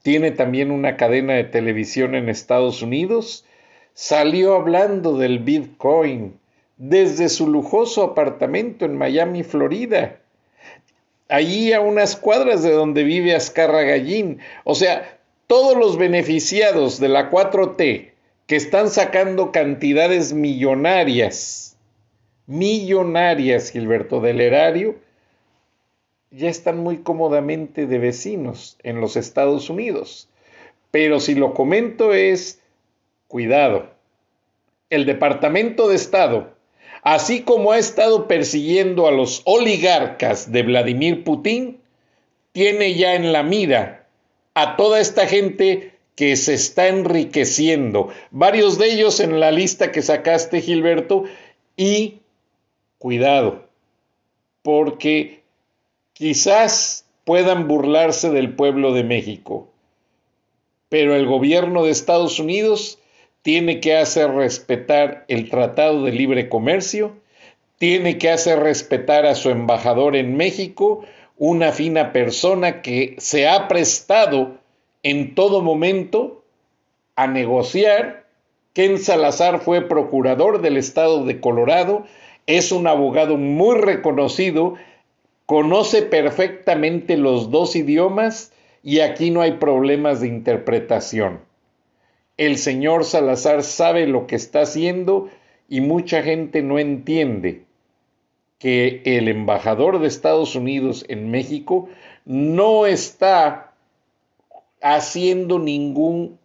tiene 0.03 0.31
también 0.31 0.71
una 0.71 0.97
cadena 0.97 1.35
de 1.35 1.45
televisión 1.45 2.15
en 2.15 2.29
Estados 2.29 2.83
Unidos, 2.83 3.47
salió 3.95 4.55
hablando 4.55 5.17
del 5.17 5.39
Bitcoin 5.39 6.39
desde 6.77 7.31
su 7.31 7.49
lujoso 7.49 8.03
apartamento 8.03 8.85
en 8.85 8.97
Miami, 8.97 9.43
Florida. 9.43 10.19
Allí 11.29 11.73
a 11.73 11.81
unas 11.81 12.15
cuadras 12.15 12.63
de 12.63 12.71
donde 12.73 13.05
vive 13.05 13.35
Azcarra 13.35 13.83
Gallín. 13.83 14.39
O 14.65 14.75
sea, 14.75 15.19
todos 15.47 15.77
los 15.77 15.97
beneficiados 15.97 17.01
de 17.01 17.09
la 17.09 17.31
4T 17.31 18.11
que 18.47 18.57
están 18.57 18.91
sacando 18.91 19.51
cantidades 19.51 20.35
millonarias, 20.35 21.66
millonarias, 22.47 23.71
Gilberto, 23.71 24.21
del 24.21 24.41
erario, 24.41 24.97
ya 26.31 26.49
están 26.49 26.79
muy 26.79 26.99
cómodamente 26.99 27.87
de 27.87 27.99
vecinos 27.99 28.77
en 28.83 29.01
los 29.01 29.17
Estados 29.17 29.71
Unidos. 29.71 30.29
Pero 30.91 31.21
si 31.21 31.35
lo 31.35 31.55
comento 31.55 32.15
es, 32.15 32.61
cuidado, 33.29 33.91
el 34.91 35.07
Departamento 35.07 35.89
de 35.89 35.97
Estado, 35.97 36.55
así 37.03 37.43
como 37.43 37.73
ha 37.73 37.79
estado 37.79 38.29
persiguiendo 38.29 39.07
a 39.07 39.13
los 39.13 39.43
oligarcas 39.45 40.53
de 40.53 40.63
Vladimir 40.63 41.25
Putin, 41.25 41.81
tiene 42.53 42.95
ya 42.95 43.15
en 43.15 43.33
la 43.33 43.43
mira 43.43 44.07
a 44.55 44.77
toda 44.77 45.01
esta 45.01 45.27
gente 45.27 45.93
que 46.15 46.37
se 46.37 46.55
está 46.55 46.89
enriqueciendo, 46.89 48.09
varios 48.31 48.79
de 48.79 48.91
ellos 48.91 49.21
en 49.21 49.39
la 49.39 49.53
lista 49.53 49.93
que 49.93 50.01
sacaste, 50.01 50.63
Gilberto, 50.63 51.25
y 51.77 52.21
cuidado, 52.99 53.65
porque 54.63 55.43
quizás 56.13 57.07
puedan 57.25 57.69
burlarse 57.69 58.31
del 58.31 58.55
pueblo 58.55 58.93
de 58.93 59.05
México, 59.05 59.69
pero 60.89 61.15
el 61.15 61.27
gobierno 61.27 61.85
de 61.85 61.91
Estados 61.91 62.39
Unidos 62.39 62.99
tiene 63.43 63.81
que 63.81 63.97
hacer 63.97 64.31
respetar 64.31 65.25
el 65.29 65.51
Tratado 65.51 66.05
de 66.05 66.13
Libre 66.13 66.49
Comercio, 66.49 67.17
tiene 67.79 68.19
que 68.19 68.31
hacer 68.31 68.61
respetar 68.61 69.27
a 69.27 69.35
su 69.35 69.51
embajador 69.51 70.17
en 70.17 70.37
México, 70.37 71.05
una 71.37 71.73
fina 71.73 72.13
persona 72.13 72.83
que 72.83 73.15
se 73.19 73.47
ha 73.47 73.69
prestado 73.69 74.57
en 75.03 75.35
todo 75.35 75.63
momento 75.63 76.43
a 77.15 77.27
negociar. 77.27 78.27
Ken 78.73 78.99
Salazar 78.99 79.61
fue 79.61 79.83
procurador 79.83 80.61
del 80.61 80.77
estado 80.77 81.25
de 81.25 81.41
Colorado, 81.41 82.07
es 82.47 82.73
un 82.73 82.87
abogado 82.87 83.37
muy 83.37 83.77
reconocido, 83.77 84.75
conoce 85.47 86.03
perfectamente 86.03 87.17
los 87.17 87.51
dos 87.51 87.77
idiomas 87.77 88.53
y 88.83 89.01
aquí 89.01 89.31
no 89.31 89.41
hay 89.41 89.53
problemas 89.53 90.21
de 90.21 90.29
interpretación. 90.29 91.41
El 92.37 92.59
señor 92.59 93.05
Salazar 93.05 93.63
sabe 93.63 94.07
lo 94.07 94.27
que 94.27 94.37
está 94.37 94.63
haciendo 94.63 95.29
y 95.69 95.81
mucha 95.81 96.23
gente 96.23 96.63
no 96.63 96.79
entiende 96.79 97.65
que 98.59 99.03
el 99.05 99.29
embajador 99.29 99.99
de 99.99 100.07
Estados 100.07 100.55
Unidos 100.55 101.05
en 101.09 101.31
México 101.31 101.89
no 102.25 102.87
está 102.87 103.73
haciendo 104.81 105.59
ningún 105.59 106.39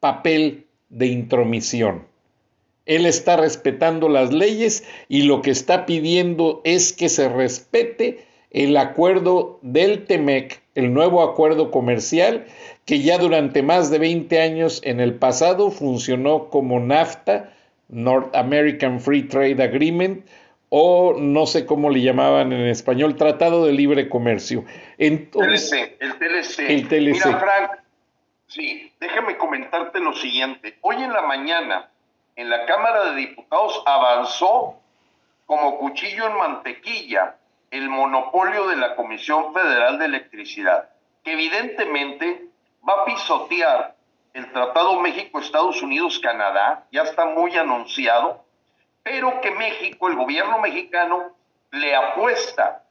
papel 0.00 0.66
de 0.88 1.06
intromisión. 1.06 2.11
Él 2.86 3.06
está 3.06 3.36
respetando 3.36 4.08
las 4.08 4.32
leyes 4.32 4.84
y 5.08 5.22
lo 5.22 5.42
que 5.42 5.50
está 5.50 5.86
pidiendo 5.86 6.60
es 6.64 6.92
que 6.92 7.08
se 7.08 7.28
respete 7.28 8.26
el 8.50 8.76
acuerdo 8.76 9.58
del 9.62 10.04
TEMEC, 10.04 10.62
el 10.74 10.92
nuevo 10.92 11.22
acuerdo 11.22 11.70
comercial 11.70 12.46
que 12.84 13.00
ya 13.00 13.18
durante 13.18 13.62
más 13.62 13.90
de 13.90 13.98
20 13.98 14.40
años 14.40 14.80
en 14.84 15.00
el 15.00 15.14
pasado 15.14 15.70
funcionó 15.70 16.48
como 16.50 16.80
NAFTA, 16.80 17.52
North 17.88 18.34
American 18.34 19.00
Free 19.00 19.22
Trade 19.22 19.62
Agreement, 19.62 20.26
o 20.68 21.14
no 21.18 21.46
sé 21.46 21.66
cómo 21.66 21.90
le 21.90 22.00
llamaban 22.00 22.52
en 22.52 22.66
español, 22.66 23.16
Tratado 23.16 23.66
de 23.66 23.72
Libre 23.72 24.08
Comercio. 24.08 24.64
TLC, 24.96 25.96
el 26.00 26.18
TLC. 26.18 26.58
El 26.60 26.88
TLC. 26.88 27.26
Mira, 27.26 27.38
Frank, 27.38 27.70
sí, 28.46 28.90
déjame 28.98 29.36
comentarte 29.36 30.00
lo 30.00 30.14
siguiente. 30.14 30.78
Hoy 30.80 30.96
en 30.96 31.12
la 31.12 31.22
mañana, 31.22 31.90
en 32.36 32.50
la 32.50 32.64
Cámara 32.66 33.06
de 33.06 33.16
Diputados 33.16 33.82
avanzó 33.86 34.80
como 35.46 35.78
cuchillo 35.78 36.26
en 36.26 36.36
mantequilla 36.36 37.36
el 37.70 37.88
monopolio 37.88 38.66
de 38.68 38.76
la 38.76 38.94
Comisión 38.96 39.52
Federal 39.54 39.98
de 39.98 40.06
Electricidad. 40.06 40.88
que 41.24 41.34
evidentemente 41.34 42.48
va 42.88 43.02
a 43.02 43.04
pisotear 43.04 43.94
el 44.34 44.50
Tratado 44.50 44.98
México-Estados 44.98 45.80
Unidos-Canadá, 45.82 46.84
ya 46.90 47.02
está 47.02 47.26
muy 47.26 47.56
anunciado, 47.56 48.44
pero 49.04 49.40
que 49.40 49.52
México, 49.52 50.08
el 50.08 50.16
gobierno 50.16 50.58
mexicano, 50.58 51.36
le 51.70 51.94
apuesta 51.94 52.82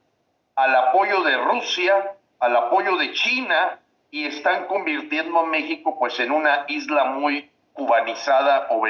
al 0.54 0.74
apoyo 0.74 1.22
de 1.22 1.36
Rusia, 1.36 2.12
al 2.38 2.56
apoyo 2.56 2.96
de 2.96 3.12
China, 3.12 3.78
y 4.10 4.26
están 4.26 4.66
convirtiendo 4.66 5.40
a 5.40 5.46
México 5.46 5.98
pues 5.98 6.18
en 6.20 6.30
una 6.30 6.64
isla 6.68 7.04
muy 7.06 7.50
cubanizada 7.72 8.68
o 8.70 8.86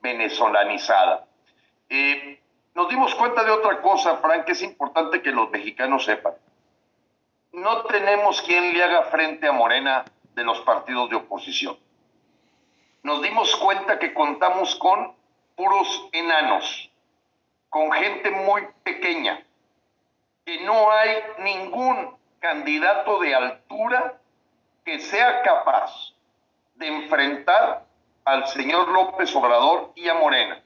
venezolanizada. 0.00 1.26
Eh, 1.88 2.40
nos 2.74 2.88
dimos 2.88 3.14
cuenta 3.14 3.42
de 3.42 3.50
otra 3.50 3.80
cosa, 3.80 4.18
Frank, 4.18 4.44
que 4.44 4.52
es 4.52 4.62
importante 4.62 5.22
que 5.22 5.30
los 5.30 5.50
mexicanos 5.50 6.04
sepan. 6.04 6.34
No 7.52 7.84
tenemos 7.84 8.42
quien 8.42 8.74
le 8.74 8.84
haga 8.84 9.04
frente 9.04 9.48
a 9.48 9.52
Morena 9.52 10.04
de 10.34 10.44
los 10.44 10.60
partidos 10.60 11.08
de 11.08 11.16
oposición. 11.16 11.78
Nos 13.02 13.22
dimos 13.22 13.56
cuenta 13.56 13.98
que 13.98 14.12
contamos 14.12 14.76
con 14.76 15.14
puros 15.54 16.08
enanos, 16.12 16.90
con 17.70 17.90
gente 17.92 18.30
muy 18.30 18.62
pequeña, 18.82 19.42
que 20.44 20.60
no 20.60 20.90
hay 20.90 21.22
ningún 21.38 22.14
candidato 22.40 23.20
de 23.20 23.34
altura 23.34 24.20
que 24.84 24.98
sea 24.98 25.42
capaz 25.42 26.12
de 26.74 26.88
enfrentar 26.88 27.85
al 28.26 28.44
señor 28.48 28.88
López 28.88 29.34
Obrador 29.36 29.92
y 29.94 30.08
a 30.08 30.14
Morena. 30.14 30.60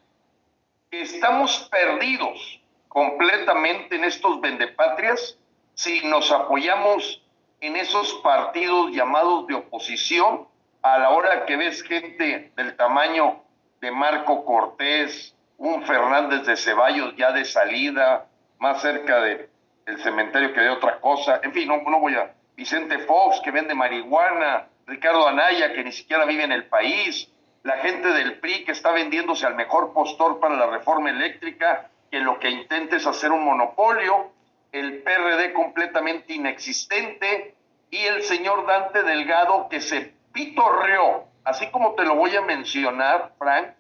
Estamos 0.90 1.68
perdidos 1.70 2.59
completamente 2.88 3.96
en 3.96 4.05
estos 4.05 4.40
vendepatrias 4.40 5.38
si 5.75 6.01
nos 6.07 6.33
apoyamos 6.33 7.23
en 7.61 7.77
esos 7.77 8.14
partidos 8.25 8.92
llamados 8.92 9.46
de 9.46 9.57
oposición 9.57 10.49
a 10.81 10.99
la 10.99 11.11
hora 11.11 11.44
que 11.44 11.57
ves 11.57 11.83
gente 11.83 12.51
del 12.57 12.75
tamaño 12.77 13.42
de 13.83 13.90
Marco 13.90 14.42
Cortés, 14.46 15.37
un 15.59 15.85
Fernández 15.85 16.46
de 16.46 16.57
Ceballos 16.57 17.14
ya 17.16 17.31
de 17.31 17.44
salida, 17.44 18.27
más 18.59 18.81
cerca 18.81 19.20
de, 19.20 19.51
del 19.85 20.03
cementerio 20.03 20.55
que 20.55 20.61
de 20.61 20.70
otra 20.70 20.99
cosa, 20.99 21.40
en 21.42 21.53
fin, 21.53 21.68
no, 21.68 21.83
no 21.83 22.01
voy 22.01 22.14
a... 22.14 22.35
Vicente 22.57 22.99
Fox 23.01 23.40
que 23.42 23.51
vende 23.51 23.75
marihuana, 23.75 24.66
Ricardo 24.87 25.29
Anaya 25.29 25.75
que 25.75 25.85
ni 25.85 25.92
siquiera 25.92 26.25
vive 26.25 26.44
en 26.44 26.53
el 26.53 26.64
país, 26.64 27.31
la 27.62 27.77
gente 27.79 28.09
del 28.09 28.38
PRI 28.40 28.64
que 28.64 28.73
está 28.73 28.92
vendiéndose 28.92 29.46
al 29.46 29.55
mejor 29.55 29.92
postor 29.92 30.40
para 30.40 30.57
la 30.57 30.66
reforma 30.66 31.11
eléctrica, 31.11 31.90
que 32.11 32.20
lo 32.20 32.38
que 32.38 32.51
intenta 32.51 32.96
es 32.96 33.07
hacer 33.07 33.31
un 33.33 33.44
monopolio, 33.44 34.33
el 34.73 35.03
PRD 35.03 35.53
completamente 35.53 36.35
inexistente 36.35 37.55
y 37.90 37.99
el 37.99 38.23
señor 38.23 38.66
Dante 38.66 39.03
Delgado 39.03 39.68
que 39.68 39.81
se 39.81 40.14
pitorreó, 40.33 41.25
así 41.44 41.70
como 41.70 41.94
te 41.94 42.05
lo 42.05 42.14
voy 42.14 42.35
a 42.37 42.42
mencionar, 42.42 43.33
Frank, 43.38 43.75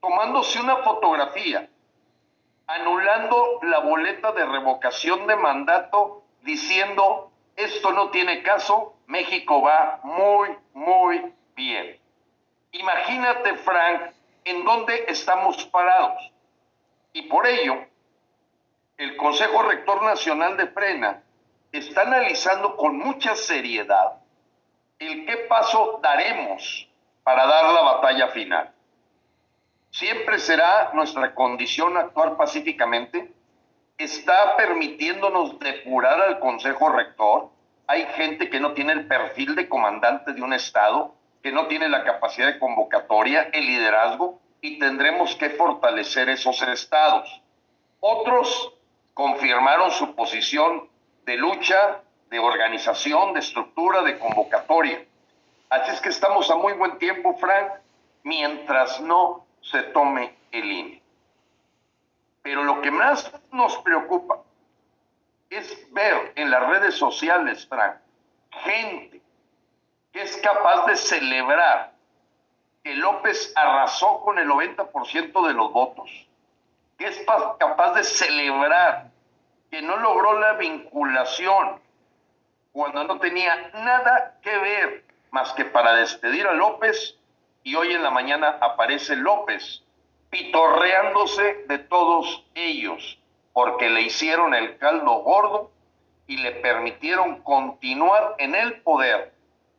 tomándose 0.00 0.60
una 0.60 0.76
fotografía, 0.78 1.68
anulando 2.66 3.60
la 3.62 3.80
boleta 3.80 4.32
de 4.32 4.44
revocación 4.44 5.26
de 5.26 5.36
mandato, 5.36 6.22
diciendo, 6.42 7.30
esto 7.56 7.92
no 7.92 8.10
tiene 8.10 8.42
caso, 8.42 8.94
México 9.06 9.62
va 9.62 10.00
muy, 10.02 10.50
muy 10.74 11.32
bien. 11.54 12.01
Imagínate, 12.72 13.54
Frank, 13.56 14.12
en 14.44 14.64
dónde 14.64 15.04
estamos 15.08 15.64
parados. 15.66 16.32
Y 17.12 17.22
por 17.22 17.46
ello, 17.46 17.84
el 18.96 19.16
Consejo 19.16 19.62
Rector 19.62 20.02
Nacional 20.02 20.56
de 20.56 20.66
Frena 20.68 21.22
está 21.70 22.02
analizando 22.02 22.76
con 22.76 22.98
mucha 22.98 23.36
seriedad 23.36 24.14
el 24.98 25.26
qué 25.26 25.36
paso 25.48 26.00
daremos 26.02 26.88
para 27.22 27.46
dar 27.46 27.72
la 27.72 27.82
batalla 27.82 28.28
final. 28.28 28.72
Siempre 29.90 30.38
será 30.38 30.92
nuestra 30.94 31.34
condición 31.34 31.96
actuar 31.98 32.36
pacíficamente. 32.36 33.32
Está 33.98 34.56
permitiéndonos 34.56 35.58
depurar 35.58 36.20
al 36.22 36.38
Consejo 36.38 36.88
Rector. 36.88 37.50
Hay 37.86 38.06
gente 38.14 38.48
que 38.48 38.60
no 38.60 38.72
tiene 38.72 38.92
el 38.92 39.06
perfil 39.06 39.54
de 39.54 39.68
comandante 39.68 40.32
de 40.32 40.42
un 40.42 40.54
Estado 40.54 41.14
que 41.42 41.52
no 41.52 41.66
tiene 41.66 41.88
la 41.88 42.04
capacidad 42.04 42.46
de 42.46 42.58
convocatoria, 42.58 43.50
el 43.52 43.66
liderazgo, 43.66 44.40
y 44.60 44.78
tendremos 44.78 45.34
que 45.34 45.50
fortalecer 45.50 46.28
esos 46.28 46.62
estados. 46.62 47.42
Otros 47.98 48.74
confirmaron 49.12 49.90
su 49.90 50.14
posición 50.14 50.88
de 51.26 51.36
lucha, 51.36 52.00
de 52.30 52.38
organización, 52.38 53.34
de 53.34 53.40
estructura, 53.40 54.02
de 54.02 54.18
convocatoria. 54.18 55.04
Así 55.68 55.90
es 55.90 56.00
que 56.00 56.10
estamos 56.10 56.48
a 56.50 56.56
muy 56.56 56.74
buen 56.74 56.98
tiempo, 56.98 57.36
Frank, 57.38 57.72
mientras 58.22 59.00
no 59.00 59.44
se 59.62 59.82
tome 59.84 60.36
el 60.52 60.70
INE. 60.70 61.02
Pero 62.42 62.62
lo 62.62 62.80
que 62.80 62.90
más 62.90 63.32
nos 63.50 63.76
preocupa 63.78 64.42
es 65.50 65.92
ver 65.92 66.32
en 66.36 66.50
las 66.50 66.68
redes 66.68 66.94
sociales, 66.94 67.66
Frank, 67.66 67.96
gente 68.50 69.21
que 70.12 70.22
es 70.22 70.36
capaz 70.38 70.86
de 70.86 70.96
celebrar 70.96 71.92
que 72.84 72.94
López 72.94 73.52
arrasó 73.56 74.20
con 74.20 74.38
el 74.38 74.48
90% 74.48 75.46
de 75.46 75.54
los 75.54 75.72
votos, 75.72 76.10
que 76.98 77.06
es 77.06 77.24
capaz 77.58 77.94
de 77.94 78.04
celebrar 78.04 79.10
que 79.70 79.82
no 79.82 79.96
logró 79.96 80.38
la 80.38 80.54
vinculación 80.54 81.80
cuando 82.72 83.04
no 83.04 83.18
tenía 83.18 83.70
nada 83.74 84.38
que 84.42 84.56
ver 84.58 85.04
más 85.30 85.52
que 85.54 85.64
para 85.64 85.94
despedir 85.94 86.46
a 86.46 86.52
López 86.52 87.16
y 87.62 87.74
hoy 87.74 87.92
en 87.92 88.02
la 88.02 88.10
mañana 88.10 88.58
aparece 88.60 89.16
López 89.16 89.82
pitorreándose 90.30 91.64
de 91.68 91.78
todos 91.78 92.44
ellos 92.54 93.18
porque 93.52 93.88
le 93.88 94.02
hicieron 94.02 94.54
el 94.54 94.78
caldo 94.78 95.22
gordo 95.22 95.70
y 96.26 96.38
le 96.38 96.52
permitieron 96.52 97.42
continuar 97.42 98.34
en 98.38 98.54
el 98.54 98.80
poder 98.82 99.31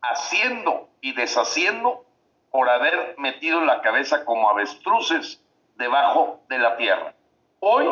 haciendo 0.03 0.89
y 1.01 1.13
deshaciendo 1.13 2.05
por 2.51 2.69
haber 2.69 3.15
metido 3.17 3.61
la 3.61 3.81
cabeza 3.81 4.25
como 4.25 4.49
avestruces 4.49 5.41
debajo 5.75 6.41
de 6.49 6.59
la 6.59 6.77
tierra. 6.77 7.15
Hoy 7.59 7.87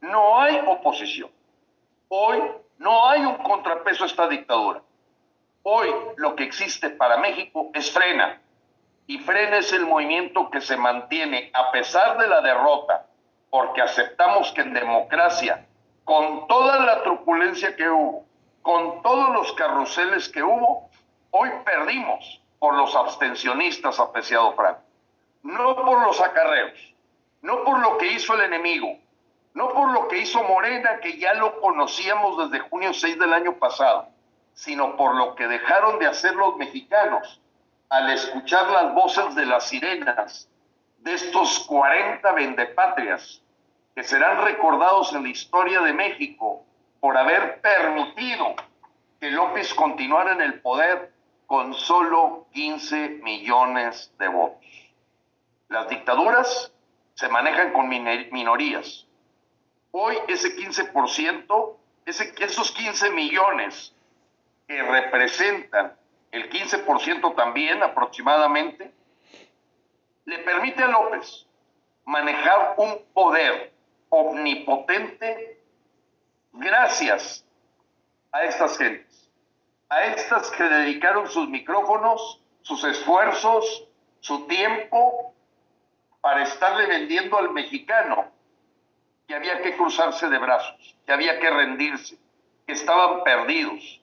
no 0.00 0.40
hay 0.40 0.62
oposición. 0.66 1.30
Hoy 2.08 2.42
no 2.78 3.06
hay 3.06 3.20
un 3.26 3.36
contrapeso 3.38 4.04
a 4.04 4.06
esta 4.06 4.28
dictadura. 4.28 4.80
Hoy 5.62 5.90
lo 6.16 6.36
que 6.36 6.44
existe 6.44 6.88
para 6.90 7.18
México 7.18 7.70
es 7.74 7.90
frena. 7.90 8.40
Y 9.06 9.18
frena 9.18 9.58
es 9.58 9.72
el 9.72 9.84
movimiento 9.84 10.50
que 10.50 10.60
se 10.60 10.76
mantiene 10.76 11.50
a 11.52 11.72
pesar 11.72 12.18
de 12.18 12.28
la 12.28 12.40
derrota, 12.40 13.06
porque 13.50 13.82
aceptamos 13.82 14.52
que 14.52 14.60
en 14.60 14.74
democracia, 14.74 15.66
con 16.04 16.46
toda 16.46 16.84
la 16.84 17.02
truculencia 17.02 17.74
que 17.74 17.88
hubo, 17.88 18.24
con 18.62 19.02
todos 19.02 19.30
los 19.30 19.52
carruseles 19.54 20.28
que 20.28 20.42
hubo, 20.42 20.87
Hoy 21.30 21.50
perdimos 21.64 22.40
por 22.58 22.74
los 22.74 22.94
abstencionistas, 22.96 24.00
apreciado 24.00 24.54
Frank. 24.54 24.78
No 25.42 25.76
por 25.76 26.02
los 26.02 26.20
acarreos, 26.20 26.94
no 27.42 27.64
por 27.64 27.80
lo 27.80 27.98
que 27.98 28.12
hizo 28.12 28.34
el 28.34 28.42
enemigo, 28.42 28.98
no 29.54 29.68
por 29.68 29.92
lo 29.92 30.08
que 30.08 30.18
hizo 30.18 30.42
Morena, 30.42 31.00
que 31.00 31.18
ya 31.18 31.34
lo 31.34 31.60
conocíamos 31.60 32.50
desde 32.50 32.68
junio 32.68 32.92
6 32.92 33.18
del 33.18 33.32
año 33.32 33.54
pasado, 33.58 34.08
sino 34.54 34.96
por 34.96 35.14
lo 35.14 35.34
que 35.34 35.46
dejaron 35.46 35.98
de 35.98 36.06
hacer 36.06 36.34
los 36.34 36.56
mexicanos 36.56 37.40
al 37.90 38.10
escuchar 38.10 38.70
las 38.70 38.94
voces 38.94 39.34
de 39.34 39.46
las 39.46 39.68
sirenas 39.68 40.48
de 40.98 41.14
estos 41.14 41.60
40 41.60 42.32
vendepatrias 42.32 43.42
que 43.94 44.02
serán 44.02 44.44
recordados 44.44 45.12
en 45.14 45.22
la 45.22 45.28
historia 45.28 45.80
de 45.82 45.92
México 45.92 46.64
por 47.00 47.16
haber 47.16 47.60
permitido 47.60 48.54
que 49.20 49.30
López 49.30 49.72
continuara 49.74 50.32
en 50.32 50.40
el 50.40 50.60
poder 50.60 51.12
con 51.48 51.72
solo 51.72 52.46
15 52.52 53.20
millones 53.22 54.12
de 54.18 54.28
votos. 54.28 54.66
Las 55.68 55.88
dictaduras 55.88 56.70
se 57.14 57.26
manejan 57.30 57.72
con 57.72 57.88
minorías. 57.88 59.06
Hoy 59.90 60.18
ese 60.28 60.54
15%, 60.54 61.76
ese, 62.04 62.34
esos 62.40 62.70
15 62.72 63.10
millones 63.12 63.94
que 64.66 64.82
representan 64.82 65.96
el 66.32 66.50
15% 66.50 67.34
también 67.34 67.82
aproximadamente, 67.82 68.92
le 70.26 70.38
permite 70.40 70.82
a 70.82 70.88
López 70.88 71.46
manejar 72.04 72.74
un 72.76 72.98
poder 73.14 73.72
omnipotente 74.10 75.62
gracias 76.52 77.42
a 78.32 78.44
estas 78.44 78.76
gentes 78.76 79.07
a 79.88 80.04
estas 80.04 80.50
que 80.50 80.64
dedicaron 80.64 81.28
sus 81.28 81.48
micrófonos, 81.48 82.42
sus 82.62 82.84
esfuerzos, 82.84 83.88
su 84.20 84.46
tiempo 84.46 85.34
para 86.20 86.42
estarle 86.42 86.86
vendiendo 86.86 87.38
al 87.38 87.50
mexicano 87.50 88.30
que 89.26 89.34
había 89.34 89.62
que 89.62 89.76
cruzarse 89.76 90.28
de 90.28 90.38
brazos, 90.38 90.96
que 91.06 91.12
había 91.12 91.38
que 91.38 91.50
rendirse, 91.50 92.18
que 92.66 92.72
estaban 92.72 93.22
perdidos. 93.24 94.02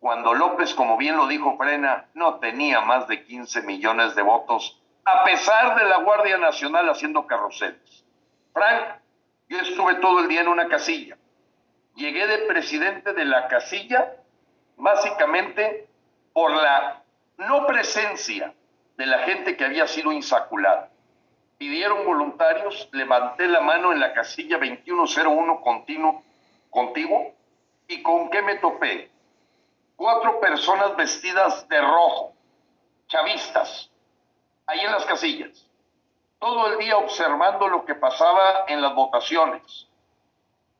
cuando 0.00 0.34
López, 0.34 0.74
como 0.74 0.98
bien 0.98 1.16
lo 1.16 1.26
dijo 1.26 1.56
Frena, 1.56 2.08
no 2.12 2.38
tenía 2.38 2.82
más 2.82 3.08
de 3.08 3.24
15 3.24 3.62
millones 3.62 4.14
de 4.14 4.20
votos, 4.20 4.82
a 5.04 5.24
pesar 5.24 5.78
de 5.78 5.84
la 5.84 5.98
Guardia 5.98 6.36
Nacional 6.36 6.88
haciendo 6.90 7.26
carruseles. 7.26 8.04
Frank, 8.52 9.00
yo 9.48 9.58
estuve 9.60 9.94
todo 9.96 10.20
el 10.20 10.28
día 10.28 10.42
en 10.42 10.48
una 10.48 10.68
casilla. 10.68 11.16
Llegué 11.94 12.26
de 12.26 12.38
presidente 12.46 13.12
de 13.12 13.24
la 13.24 13.48
casilla, 13.48 14.12
básicamente 14.76 15.88
por 16.32 16.50
la 16.50 17.02
no 17.38 17.66
presencia 17.66 18.54
de 18.96 19.06
la 19.06 19.18
gente 19.20 19.56
que 19.56 19.64
había 19.64 19.86
sido 19.86 20.12
insaculada. 20.12 20.90
Pidieron 21.58 22.04
voluntarios, 22.04 22.88
levanté 22.92 23.46
la 23.46 23.60
mano 23.60 23.92
en 23.92 24.00
la 24.00 24.12
casilla 24.12 24.58
2101 24.58 25.60
continuo, 25.60 26.22
contigo, 26.70 27.32
y 27.88 28.02
con 28.02 28.30
qué 28.30 28.42
me 28.42 28.56
topé 28.56 29.10
cuatro 29.96 30.40
personas 30.40 30.96
vestidas 30.96 31.68
de 31.68 31.80
rojo, 31.80 32.32
chavistas, 33.06 33.90
ahí 34.66 34.80
en 34.80 34.92
las 34.92 35.04
casillas, 35.04 35.66
todo 36.38 36.72
el 36.72 36.78
día 36.78 36.96
observando 36.96 37.68
lo 37.68 37.84
que 37.84 37.94
pasaba 37.94 38.64
en 38.68 38.82
las 38.82 38.94
votaciones, 38.94 39.88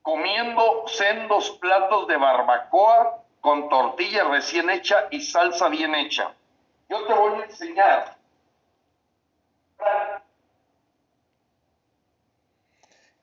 comiendo 0.01 0.87
sendos 0.87 1.51
platos 1.51 2.07
de 2.07 2.17
barbacoa 2.17 3.24
con 3.45 3.69
tortilla 3.69 4.23
recién 4.23 4.71
hecha 4.71 5.05
y 5.11 5.21
salsa 5.21 5.69
bien 5.69 5.93
hecha. 5.93 6.31
Yo 6.89 7.05
te 7.05 7.13
voy 7.13 7.39
a 7.39 7.45
enseñar. 7.45 8.15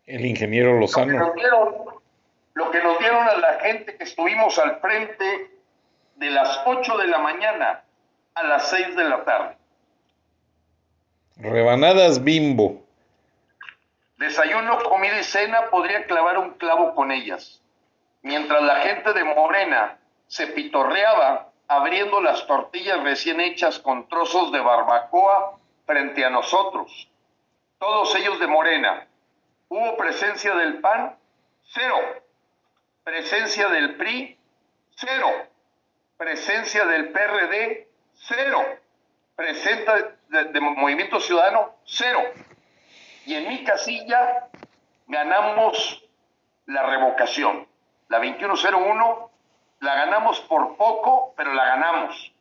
El 0.06 0.24
ingeniero 0.24 0.78
Lozano. 0.78 1.18
Lo 1.18 1.18
que, 1.18 1.24
nos 1.24 1.34
dieron, 1.34 1.74
lo 2.54 2.70
que 2.70 2.82
nos 2.84 2.98
dieron 3.00 3.28
a 3.28 3.34
la 3.34 3.54
gente 3.62 3.96
que 3.96 4.04
estuvimos 4.04 4.56
al 4.60 4.78
frente 4.78 5.50
de 6.14 6.30
las 6.30 6.60
8 6.66 6.98
de 6.98 7.06
la 7.08 7.18
mañana 7.18 7.82
a 8.36 8.44
las 8.44 8.70
6 8.70 8.94
de 8.94 9.04
la 9.04 9.24
tarde. 9.24 9.56
Rebanadas 11.38 12.22
bimbo. 12.22 12.80
Desayuno, 14.18 14.84
comida 14.84 15.18
y 15.18 15.24
cena 15.24 15.68
podría 15.68 16.06
clavar 16.06 16.38
un 16.38 16.50
clavo 16.50 16.94
con 16.94 17.10
ellas. 17.10 17.60
Mientras 18.22 18.62
la 18.62 18.76
gente 18.76 19.12
de 19.14 19.24
Morena 19.24 19.98
se 20.32 20.46
pitorreaba 20.46 21.52
abriendo 21.68 22.18
las 22.22 22.46
tortillas 22.46 23.02
recién 23.02 23.38
hechas 23.38 23.78
con 23.78 24.08
trozos 24.08 24.50
de 24.50 24.60
barbacoa 24.60 25.58
frente 25.84 26.24
a 26.24 26.30
nosotros. 26.30 27.06
Todos 27.78 28.14
ellos 28.14 28.40
de 28.40 28.46
Morena. 28.46 29.06
Hubo 29.68 29.94
presencia 29.98 30.54
del 30.54 30.80
PAN, 30.80 31.18
cero. 31.74 31.96
Presencia 33.04 33.68
del 33.68 33.96
PRI, 33.96 34.38
cero 34.96 35.28
presencia 36.16 36.86
del 36.86 37.10
PRD, 37.10 37.88
cero. 38.14 38.64
Presencia 39.34 40.16
de, 40.28 40.60
Movimiento 40.60 41.18
Ciudadano, 41.20 41.74
cero. 41.84 42.22
Y 43.26 43.34
en 43.34 43.48
mi 43.48 43.64
casilla 43.64 44.48
ganamos 45.08 46.04
la 46.66 46.84
revocación. 46.84 47.66
La 48.08 48.18
2101 48.18 49.31
la 49.82 49.96
ganamos 49.96 50.40
por 50.42 50.76
poco, 50.76 51.34
pero 51.36 51.52
la 51.54 51.64
ganamos. 51.64 52.32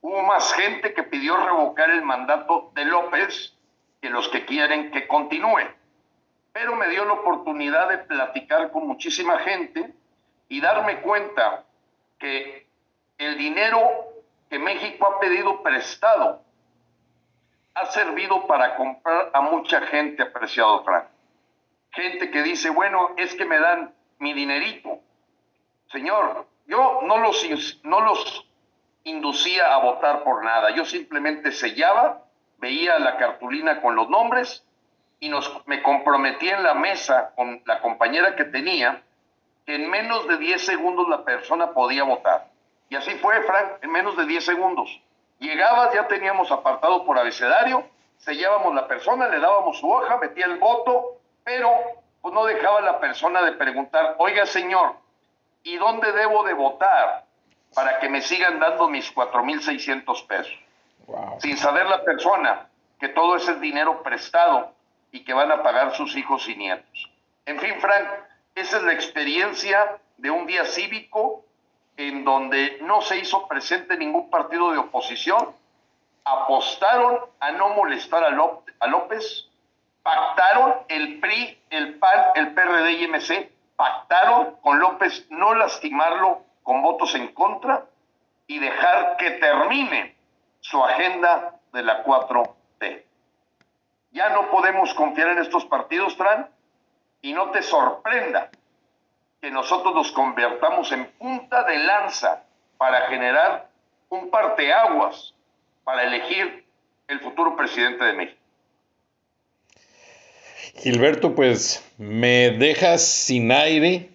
Hubo 0.00 0.22
más 0.22 0.52
gente 0.54 0.92
que 0.92 1.04
pidió 1.04 1.36
revocar 1.36 1.88
el 1.88 2.02
mandato 2.02 2.72
de 2.74 2.84
López 2.84 3.56
que 4.02 4.10
los 4.10 4.28
que 4.28 4.44
quieren 4.44 4.90
que 4.90 5.06
continúe. 5.06 5.68
Pero 6.52 6.74
me 6.74 6.88
dio 6.88 7.04
la 7.04 7.12
oportunidad 7.12 7.88
de 7.88 7.98
platicar 7.98 8.72
con 8.72 8.88
muchísima 8.88 9.38
gente 9.38 9.94
y 10.48 10.60
darme 10.60 11.00
cuenta 11.02 11.64
que 12.18 12.66
el 13.18 13.38
dinero 13.38 13.80
que 14.48 14.58
México 14.58 15.06
ha 15.06 15.20
pedido 15.20 15.62
prestado 15.62 16.42
ha 17.74 17.86
servido 17.86 18.48
para 18.48 18.74
comprar 18.74 19.30
a 19.32 19.40
mucha 19.42 19.80
gente, 19.82 20.24
apreciado 20.24 20.82
Frank. 20.82 21.04
Gente 21.92 22.32
que 22.32 22.42
dice, 22.42 22.70
bueno, 22.70 23.14
es 23.16 23.32
que 23.36 23.44
me 23.44 23.60
dan 23.60 23.94
mi 24.18 24.32
dinerito. 24.32 24.98
Señor, 25.92 26.46
yo 26.66 27.00
no 27.02 27.18
los, 27.18 27.80
no 27.82 28.00
los 28.00 28.46
inducía 29.04 29.74
a 29.74 29.78
votar 29.78 30.22
por 30.24 30.44
nada. 30.44 30.70
Yo 30.70 30.84
simplemente 30.84 31.52
sellaba, 31.52 32.22
veía 32.58 32.98
la 32.98 33.16
cartulina 33.16 33.80
con 33.80 33.96
los 33.96 34.08
nombres 34.08 34.64
y 35.18 35.28
nos, 35.28 35.66
me 35.66 35.82
comprometí 35.82 36.48
en 36.48 36.62
la 36.62 36.74
mesa 36.74 37.32
con 37.36 37.62
la 37.66 37.80
compañera 37.80 38.36
que 38.36 38.44
tenía 38.44 39.02
que 39.66 39.74
en 39.74 39.90
menos 39.90 40.26
de 40.26 40.38
10 40.38 40.64
segundos 40.64 41.08
la 41.08 41.24
persona 41.24 41.72
podía 41.72 42.04
votar. 42.04 42.48
Y 42.88 42.96
así 42.96 43.12
fue, 43.16 43.42
Frank, 43.42 43.82
en 43.82 43.92
menos 43.92 44.16
de 44.16 44.26
10 44.26 44.44
segundos. 44.44 45.00
Llegabas, 45.38 45.94
ya 45.94 46.08
teníamos 46.08 46.50
apartado 46.50 47.04
por 47.04 47.18
abecedario, 47.18 47.84
sellábamos 48.18 48.74
la 48.74 48.86
persona, 48.86 49.28
le 49.28 49.38
dábamos 49.38 49.78
su 49.78 49.90
hoja, 49.90 50.18
metía 50.18 50.46
el 50.46 50.58
voto, 50.58 51.18
pero 51.44 51.70
pues 52.20 52.34
no 52.34 52.44
dejaba 52.44 52.80
la 52.80 53.00
persona 53.00 53.42
de 53.42 53.52
preguntar, 53.52 54.16
oiga 54.18 54.44
señor, 54.44 54.96
¿y 55.62 55.76
dónde 55.76 56.12
debo 56.12 56.44
de 56.44 56.54
votar 56.54 57.24
para 57.74 57.98
que 58.00 58.08
me 58.08 58.20
sigan 58.20 58.58
dando 58.58 58.88
mis 58.88 59.14
4.600 59.14 60.26
pesos? 60.26 60.58
Sin 61.38 61.56
saber 61.56 61.86
la 61.86 62.02
persona 62.04 62.68
que 62.98 63.08
todo 63.08 63.36
ese 63.36 63.52
es 63.52 63.60
dinero 63.60 64.02
prestado 64.02 64.72
y 65.10 65.24
que 65.24 65.32
van 65.32 65.50
a 65.50 65.62
pagar 65.62 65.94
sus 65.94 66.16
hijos 66.16 66.48
y 66.48 66.56
nietos. 66.56 67.10
En 67.46 67.58
fin, 67.58 67.74
Frank, 67.80 68.06
esa 68.54 68.76
es 68.76 68.82
la 68.84 68.92
experiencia 68.92 69.98
de 70.18 70.30
un 70.30 70.46
día 70.46 70.64
cívico 70.66 71.44
en 71.96 72.24
donde 72.24 72.78
no 72.82 73.02
se 73.02 73.18
hizo 73.18 73.46
presente 73.48 73.96
ningún 73.96 74.30
partido 74.30 74.72
de 74.72 74.78
oposición, 74.78 75.54
apostaron 76.24 77.18
a 77.40 77.52
no 77.52 77.70
molestar 77.70 78.24
a 78.24 78.30
López, 78.30 79.48
pactaron 80.02 80.76
el 80.88 81.20
PRI, 81.20 81.58
el 81.70 81.94
PAN, 81.94 82.24
el 82.36 82.54
PRD 82.54 82.92
y 82.92 83.06
MC, 83.08 83.52
pactaron 83.80 84.56
con 84.56 84.78
López 84.78 85.26
no 85.30 85.54
lastimarlo 85.54 86.42
con 86.62 86.82
votos 86.82 87.14
en 87.14 87.28
contra 87.28 87.86
y 88.46 88.58
dejar 88.58 89.16
que 89.16 89.30
termine 89.30 90.14
su 90.60 90.84
agenda 90.84 91.54
de 91.72 91.82
la 91.82 92.04
4T. 92.04 93.04
Ya 94.10 94.28
no 94.28 94.50
podemos 94.50 94.92
confiar 94.92 95.28
en 95.28 95.38
estos 95.38 95.64
partidos, 95.64 96.14
Fran, 96.14 96.50
y 97.22 97.32
no 97.32 97.52
te 97.52 97.62
sorprenda 97.62 98.50
que 99.40 99.50
nosotros 99.50 99.94
nos 99.94 100.12
convertamos 100.12 100.92
en 100.92 101.10
punta 101.12 101.62
de 101.62 101.78
lanza 101.78 102.42
para 102.76 103.06
generar 103.06 103.70
un 104.10 104.28
parteaguas 104.28 105.32
para 105.84 106.02
elegir 106.02 106.66
el 107.08 107.18
futuro 107.20 107.56
presidente 107.56 108.04
de 108.04 108.12
México. 108.12 108.39
Gilberto, 110.76 111.34
pues 111.34 111.84
me 111.98 112.50
dejas 112.50 113.02
sin 113.02 113.52
aire, 113.52 114.08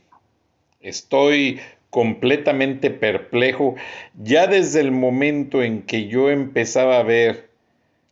estoy 0.81 1.59
completamente 1.89 2.89
perplejo. 2.89 3.75
Ya 4.21 4.47
desde 4.47 4.81
el 4.81 4.91
momento 4.91 5.63
en 5.63 5.83
que 5.83 6.07
yo 6.07 6.29
empezaba 6.29 6.99
a 6.99 7.03
ver 7.03 7.49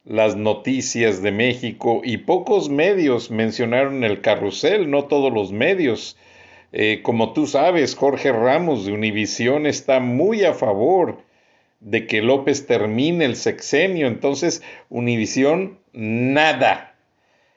las 0.05 0.35
noticias 0.35 1.21
de 1.21 1.31
México 1.31 2.01
y 2.03 2.17
pocos 2.17 2.69
medios 2.69 3.31
mencionaron 3.31 4.03
el 4.03 4.21
carrusel, 4.21 4.89
no 4.89 5.05
todos 5.05 5.33
los 5.33 5.51
medios, 5.51 6.17
eh, 6.71 7.01
como 7.03 7.33
tú 7.33 7.45
sabes, 7.45 7.95
Jorge 7.95 8.31
Ramos 8.31 8.85
de 8.85 8.93
Univisión 8.93 9.65
está 9.67 9.99
muy 9.99 10.43
a 10.43 10.53
favor 10.53 11.19
de 11.79 12.07
que 12.07 12.21
López 12.21 12.65
termine 12.65 13.25
el 13.25 13.35
sexenio. 13.35 14.07
Entonces, 14.07 14.63
Univisión, 14.89 15.77
nada. 15.93 16.92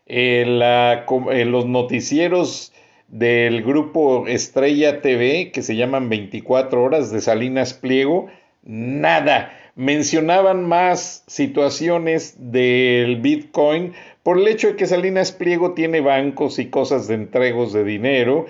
Los 0.06 1.66
noticieros 1.66 2.72
del 3.08 3.62
grupo 3.62 4.26
Estrella 4.26 5.00
TV, 5.00 5.50
que 5.52 5.62
se 5.62 5.76
llaman 5.76 6.08
24 6.08 6.82
horas 6.82 7.10
de 7.10 7.20
Salinas 7.20 7.74
Pliego, 7.74 8.28
nada. 8.62 9.52
Mencionaban 9.74 10.64
más 10.64 11.22
situaciones 11.26 12.36
del 12.38 13.16
Bitcoin 13.20 13.92
por 14.22 14.38
el 14.38 14.48
hecho 14.48 14.68
de 14.68 14.76
que 14.76 14.86
Salinas 14.86 15.32
Pliego 15.32 15.74
tiene 15.74 16.00
bancos 16.00 16.58
y 16.58 16.70
cosas 16.70 17.08
de 17.08 17.14
entregos 17.14 17.72
de 17.72 17.84
dinero 17.84 18.46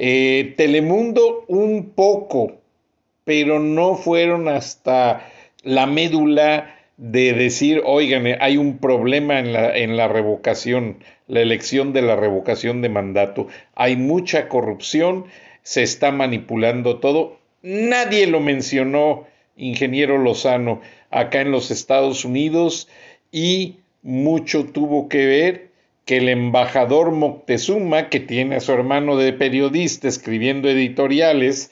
eh, 0.00 0.54
Telemundo 0.56 1.44
un 1.48 1.90
poco, 1.90 2.52
pero 3.24 3.58
no 3.58 3.96
fueron 3.96 4.46
hasta 4.46 5.28
la 5.64 5.86
médula 5.86 6.77
de 6.98 7.32
decir, 7.32 7.80
oigan, 7.84 8.26
hay 8.40 8.56
un 8.56 8.78
problema 8.78 9.38
en 9.38 9.52
la, 9.52 9.74
en 9.76 9.96
la 9.96 10.08
revocación, 10.08 10.98
la 11.28 11.40
elección 11.40 11.92
de 11.92 12.02
la 12.02 12.16
revocación 12.16 12.82
de 12.82 12.88
mandato. 12.88 13.46
Hay 13.76 13.96
mucha 13.96 14.48
corrupción, 14.48 15.26
se 15.62 15.84
está 15.84 16.10
manipulando 16.10 16.98
todo. 16.98 17.38
Nadie 17.62 18.26
lo 18.26 18.40
mencionó, 18.40 19.26
ingeniero 19.56 20.18
Lozano, 20.18 20.80
acá 21.10 21.40
en 21.40 21.52
los 21.52 21.70
Estados 21.70 22.24
Unidos 22.24 22.88
y 23.30 23.76
mucho 24.02 24.64
tuvo 24.64 25.08
que 25.08 25.26
ver 25.26 25.68
que 26.04 26.16
el 26.16 26.28
embajador 26.28 27.12
Moctezuma, 27.12 28.08
que 28.08 28.18
tiene 28.18 28.56
a 28.56 28.60
su 28.60 28.72
hermano 28.72 29.16
de 29.16 29.32
periodista 29.32 30.08
escribiendo 30.08 30.68
editoriales, 30.68 31.70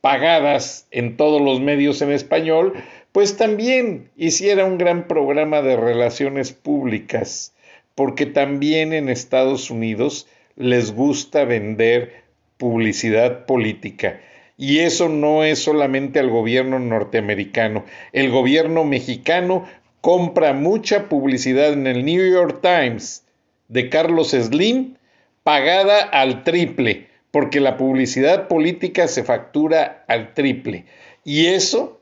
pagadas 0.00 0.88
en 0.90 1.16
todos 1.16 1.40
los 1.40 1.60
medios 1.60 2.00
en 2.02 2.10
español, 2.10 2.72
pues 3.14 3.36
también 3.36 4.10
hiciera 4.16 4.64
un 4.64 4.76
gran 4.76 5.06
programa 5.06 5.62
de 5.62 5.76
relaciones 5.76 6.52
públicas, 6.52 7.54
porque 7.94 8.26
también 8.26 8.92
en 8.92 9.08
Estados 9.08 9.70
Unidos 9.70 10.26
les 10.56 10.92
gusta 10.92 11.44
vender 11.44 12.24
publicidad 12.56 13.46
política. 13.46 14.20
Y 14.56 14.80
eso 14.80 15.08
no 15.08 15.44
es 15.44 15.60
solamente 15.60 16.18
al 16.18 16.28
gobierno 16.28 16.80
norteamericano. 16.80 17.84
El 18.12 18.32
gobierno 18.32 18.82
mexicano 18.82 19.64
compra 20.00 20.52
mucha 20.52 21.08
publicidad 21.08 21.72
en 21.72 21.86
el 21.86 22.04
New 22.04 22.32
York 22.32 22.62
Times 22.62 23.24
de 23.68 23.90
Carlos 23.90 24.30
Slim 24.30 24.96
pagada 25.44 26.00
al 26.00 26.42
triple, 26.42 27.06
porque 27.30 27.60
la 27.60 27.76
publicidad 27.76 28.48
política 28.48 29.06
se 29.06 29.22
factura 29.22 30.04
al 30.08 30.34
triple. 30.34 30.86
Y 31.22 31.46
eso 31.46 32.00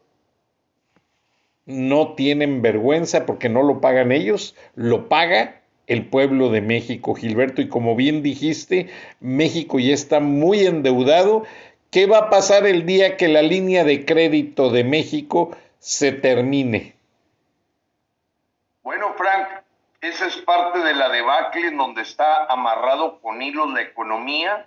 no 1.66 2.14
tienen 2.14 2.62
vergüenza 2.62 3.26
porque 3.26 3.48
no 3.48 3.62
lo 3.62 3.80
pagan 3.80 4.12
ellos, 4.12 4.54
lo 4.74 5.08
paga 5.08 5.62
el 5.86 6.06
pueblo 6.06 6.50
de 6.50 6.60
México, 6.60 7.14
Gilberto. 7.14 7.62
Y 7.62 7.68
como 7.68 7.96
bien 7.96 8.22
dijiste, 8.22 8.90
México 9.20 9.78
ya 9.78 9.94
está 9.94 10.20
muy 10.20 10.66
endeudado. 10.66 11.44
¿Qué 11.90 12.06
va 12.06 12.18
a 12.18 12.30
pasar 12.30 12.66
el 12.66 12.86
día 12.86 13.16
que 13.16 13.28
la 13.28 13.42
línea 13.42 13.84
de 13.84 14.04
crédito 14.04 14.70
de 14.70 14.84
México 14.84 15.56
se 15.78 16.12
termine? 16.12 16.94
Bueno, 18.82 19.14
Frank, 19.16 19.62
esa 20.00 20.26
es 20.26 20.36
parte 20.38 20.78
de 20.80 20.94
la 20.94 21.08
debacle 21.10 21.68
en 21.68 21.76
donde 21.76 22.02
está 22.02 22.46
amarrado 22.46 23.20
con 23.20 23.42
hilos 23.42 23.72
la 23.72 23.82
economía. 23.82 24.66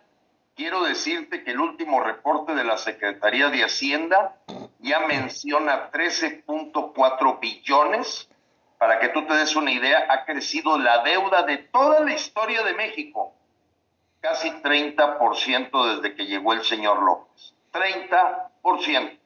Quiero 0.56 0.86
decirte 0.86 1.44
que 1.44 1.52
el 1.52 1.60
último 1.60 2.02
reporte 2.02 2.56
de 2.56 2.64
la 2.64 2.78
Secretaría 2.78 3.50
de 3.50 3.66
Hacienda 3.66 4.38
ya 4.80 5.02
menciona 5.02 5.92
13.4 5.92 7.40
billones. 7.42 8.30
Para 8.78 9.00
que 9.00 9.10
tú 9.10 9.26
te 9.26 9.34
des 9.34 9.54
una 9.58 9.72
idea, 9.72 10.08
ha 10.10 10.24
crecido 10.24 10.78
la 10.78 11.04
deuda 11.04 11.44
de 11.44 11.58
toda 11.58 12.00
la 12.00 12.14
historia 12.14 12.64
de 12.64 12.74
México. 12.74 13.34
Casi 14.22 14.50
30% 14.50 15.96
desde 15.96 16.16
que 16.16 16.26
llegó 16.26 16.54
el 16.54 16.64
señor 16.64 17.04
López. 17.04 17.54
30%. 17.74 19.20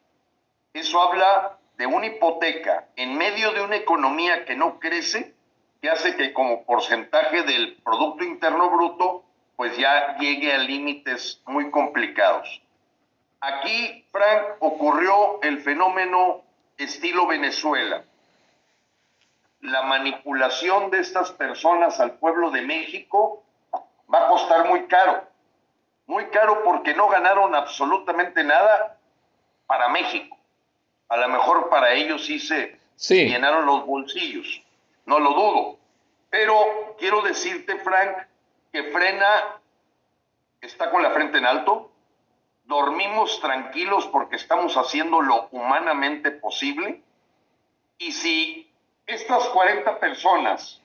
Eso 0.73 1.01
habla 1.01 1.59
de 1.77 1.85
una 1.85 2.07
hipoteca 2.07 2.87
en 2.95 3.15
medio 3.15 3.51
de 3.51 3.61
una 3.61 3.75
economía 3.75 4.45
que 4.45 4.55
no 4.55 4.79
crece, 4.79 5.35
que 5.79 5.91
hace 5.91 6.15
que 6.15 6.33
como 6.33 6.65
porcentaje 6.65 7.43
del 7.43 7.77
Producto 7.83 8.23
Interno 8.23 8.71
Bruto, 8.71 9.25
pues 9.59 9.75
ya 9.75 10.15
llegue 10.19 10.53
a 10.53 10.57
límites 10.59 11.41
muy 11.45 11.69
complicados. 11.69 12.61
Aquí, 13.41 14.05
Frank, 14.09 14.55
ocurrió 14.59 15.41
el 15.41 15.59
fenómeno 15.59 16.43
estilo 16.77 17.27
Venezuela. 17.27 18.05
La 19.59 19.81
manipulación 19.81 20.89
de 20.91 20.99
estas 20.99 21.33
personas 21.33 21.99
al 21.99 22.13
pueblo 22.19 22.51
de 22.51 22.61
México 22.61 23.43
va 23.73 24.27
a 24.27 24.29
costar 24.29 24.65
muy 24.69 24.87
caro. 24.87 25.27
Muy 26.05 26.27
caro 26.27 26.63
porque 26.63 26.93
no 26.93 27.09
ganaron 27.09 27.53
absolutamente 27.53 28.45
nada 28.45 28.97
para 29.67 29.89
México. 29.89 30.37
A 31.09 31.17
lo 31.17 31.27
mejor 31.27 31.67
para 31.67 31.91
ellos 31.91 32.25
sí 32.25 32.39
se 32.39 32.79
llenaron 32.97 33.65
los 33.65 33.85
bolsillos. 33.85 34.63
No 35.05 35.19
lo 35.19 35.33
dudo. 35.33 35.77
Pero 36.29 36.95
quiero 36.97 37.21
decirte, 37.23 37.75
Frank, 37.79 38.28
que 38.71 38.83
Frena 38.91 39.59
está 40.61 40.91
con 40.91 41.01
la 41.01 41.11
frente 41.11 41.37
en 41.37 41.45
alto, 41.45 41.91
dormimos 42.65 43.39
tranquilos 43.41 44.07
porque 44.07 44.35
estamos 44.35 44.75
haciendo 44.77 45.21
lo 45.21 45.47
humanamente 45.51 46.31
posible. 46.31 47.01
Y 47.97 48.11
si 48.11 48.71
estas 49.05 49.45
40 49.49 49.99
personas, 49.99 50.81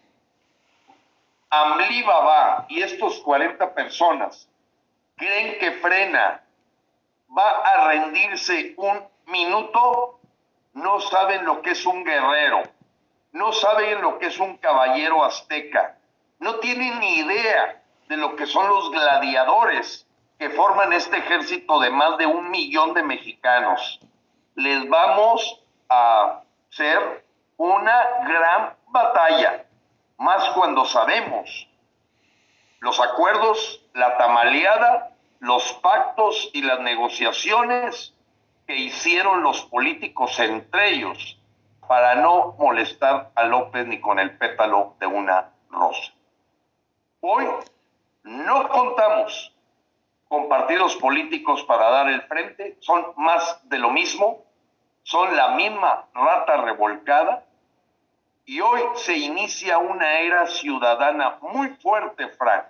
Amlíbaba 1.50 2.66
y 2.68 2.82
estos 2.82 3.20
40 3.20 3.74
personas 3.74 4.48
creen 5.16 5.58
que 5.60 5.72
frena, 5.72 6.42
va 7.36 7.60
a 7.60 7.88
rendirse 7.88 8.74
un 8.76 9.06
minuto, 9.26 10.18
no 10.72 11.00
saben 11.00 11.44
lo 11.44 11.62
que 11.62 11.70
es 11.70 11.86
un 11.86 12.02
guerrero, 12.02 12.62
no 13.32 13.52
saben 13.52 14.00
lo 14.00 14.18
que 14.18 14.26
es 14.26 14.38
un 14.40 14.56
caballero 14.56 15.24
azteca, 15.24 15.96
no 16.44 16.56
tienen 16.56 17.00
ni 17.00 17.20
idea 17.20 17.82
de 18.06 18.18
lo 18.18 18.36
que 18.36 18.46
son 18.46 18.68
los 18.68 18.90
gladiadores 18.90 20.06
que 20.38 20.50
forman 20.50 20.92
este 20.92 21.16
ejército 21.16 21.80
de 21.80 21.88
más 21.88 22.18
de 22.18 22.26
un 22.26 22.50
millón 22.50 22.92
de 22.92 23.02
mexicanos. 23.02 23.98
Les 24.54 24.86
vamos 24.90 25.62
a 25.88 26.42
hacer 26.70 27.24
una 27.56 27.98
gran 28.26 28.76
batalla, 28.88 29.64
más 30.18 30.50
cuando 30.50 30.84
sabemos 30.84 31.66
los 32.80 33.00
acuerdos, 33.00 33.82
la 33.94 34.18
tamaleada, 34.18 35.16
los 35.40 35.72
pactos 35.74 36.50
y 36.52 36.60
las 36.60 36.80
negociaciones 36.80 38.12
que 38.66 38.76
hicieron 38.76 39.42
los 39.42 39.62
políticos 39.62 40.38
entre 40.40 40.90
ellos 40.90 41.38
para 41.88 42.16
no 42.16 42.54
molestar 42.58 43.30
a 43.34 43.44
López 43.44 43.86
ni 43.86 43.98
con 43.98 44.18
el 44.18 44.36
pétalo 44.36 44.94
de 45.00 45.06
una 45.06 45.50
rosa. 45.70 46.12
Hoy 47.26 47.48
no 48.24 48.68
contamos 48.68 49.50
con 50.28 50.46
partidos 50.46 50.94
políticos 50.96 51.64
para 51.64 51.88
dar 51.88 52.10
el 52.10 52.20
frente, 52.24 52.76
son 52.80 53.14
más 53.16 53.66
de 53.66 53.78
lo 53.78 53.88
mismo, 53.88 54.44
son 55.04 55.34
la 55.34 55.48
misma 55.52 56.04
rata 56.12 56.58
revolcada. 56.58 57.46
Y 58.44 58.60
hoy 58.60 58.82
se 58.96 59.16
inicia 59.16 59.78
una 59.78 60.18
era 60.20 60.46
ciudadana 60.46 61.38
muy 61.40 61.68
fuerte, 61.76 62.28
Frank, 62.28 62.66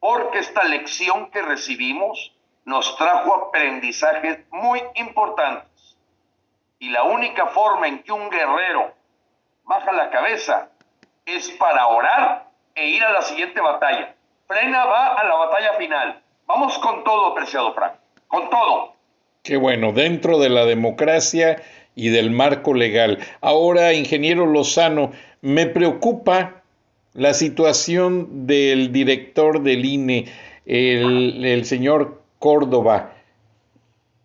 porque 0.00 0.38
esta 0.38 0.64
lección 0.64 1.30
que 1.30 1.42
recibimos 1.42 2.32
nos 2.64 2.96
trajo 2.96 3.34
aprendizajes 3.34 4.50
muy 4.50 4.82
importantes. 4.94 5.94
Y 6.78 6.88
la 6.88 7.02
única 7.02 7.48
forma 7.48 7.86
en 7.86 8.02
que 8.02 8.12
un 8.12 8.30
guerrero 8.30 8.94
baja 9.64 9.92
la 9.92 10.08
cabeza 10.08 10.70
es 11.26 11.50
para 11.50 11.86
orar 11.88 12.47
e 12.78 12.88
ir 12.90 13.02
a 13.02 13.12
la 13.12 13.22
siguiente 13.22 13.60
batalla. 13.60 14.14
Frena 14.46 14.84
va 14.84 15.14
a 15.14 15.24
la 15.24 15.34
batalla 15.34 15.72
final. 15.78 16.20
Vamos 16.46 16.78
con 16.78 17.04
todo, 17.04 17.34
preciado 17.34 17.74
Frank, 17.74 17.94
con 18.28 18.48
todo. 18.48 18.94
Qué 19.42 19.56
bueno, 19.56 19.92
dentro 19.92 20.38
de 20.38 20.48
la 20.48 20.64
democracia 20.64 21.62
y 21.94 22.10
del 22.10 22.30
marco 22.30 22.74
legal. 22.74 23.18
Ahora, 23.40 23.92
ingeniero 23.92 24.46
Lozano, 24.46 25.12
me 25.40 25.66
preocupa 25.66 26.62
la 27.12 27.34
situación 27.34 28.46
del 28.46 28.92
director 28.92 29.62
del 29.62 29.84
INE, 29.84 30.26
el, 30.66 31.44
el 31.44 31.64
señor 31.64 32.22
Córdoba. 32.38 33.12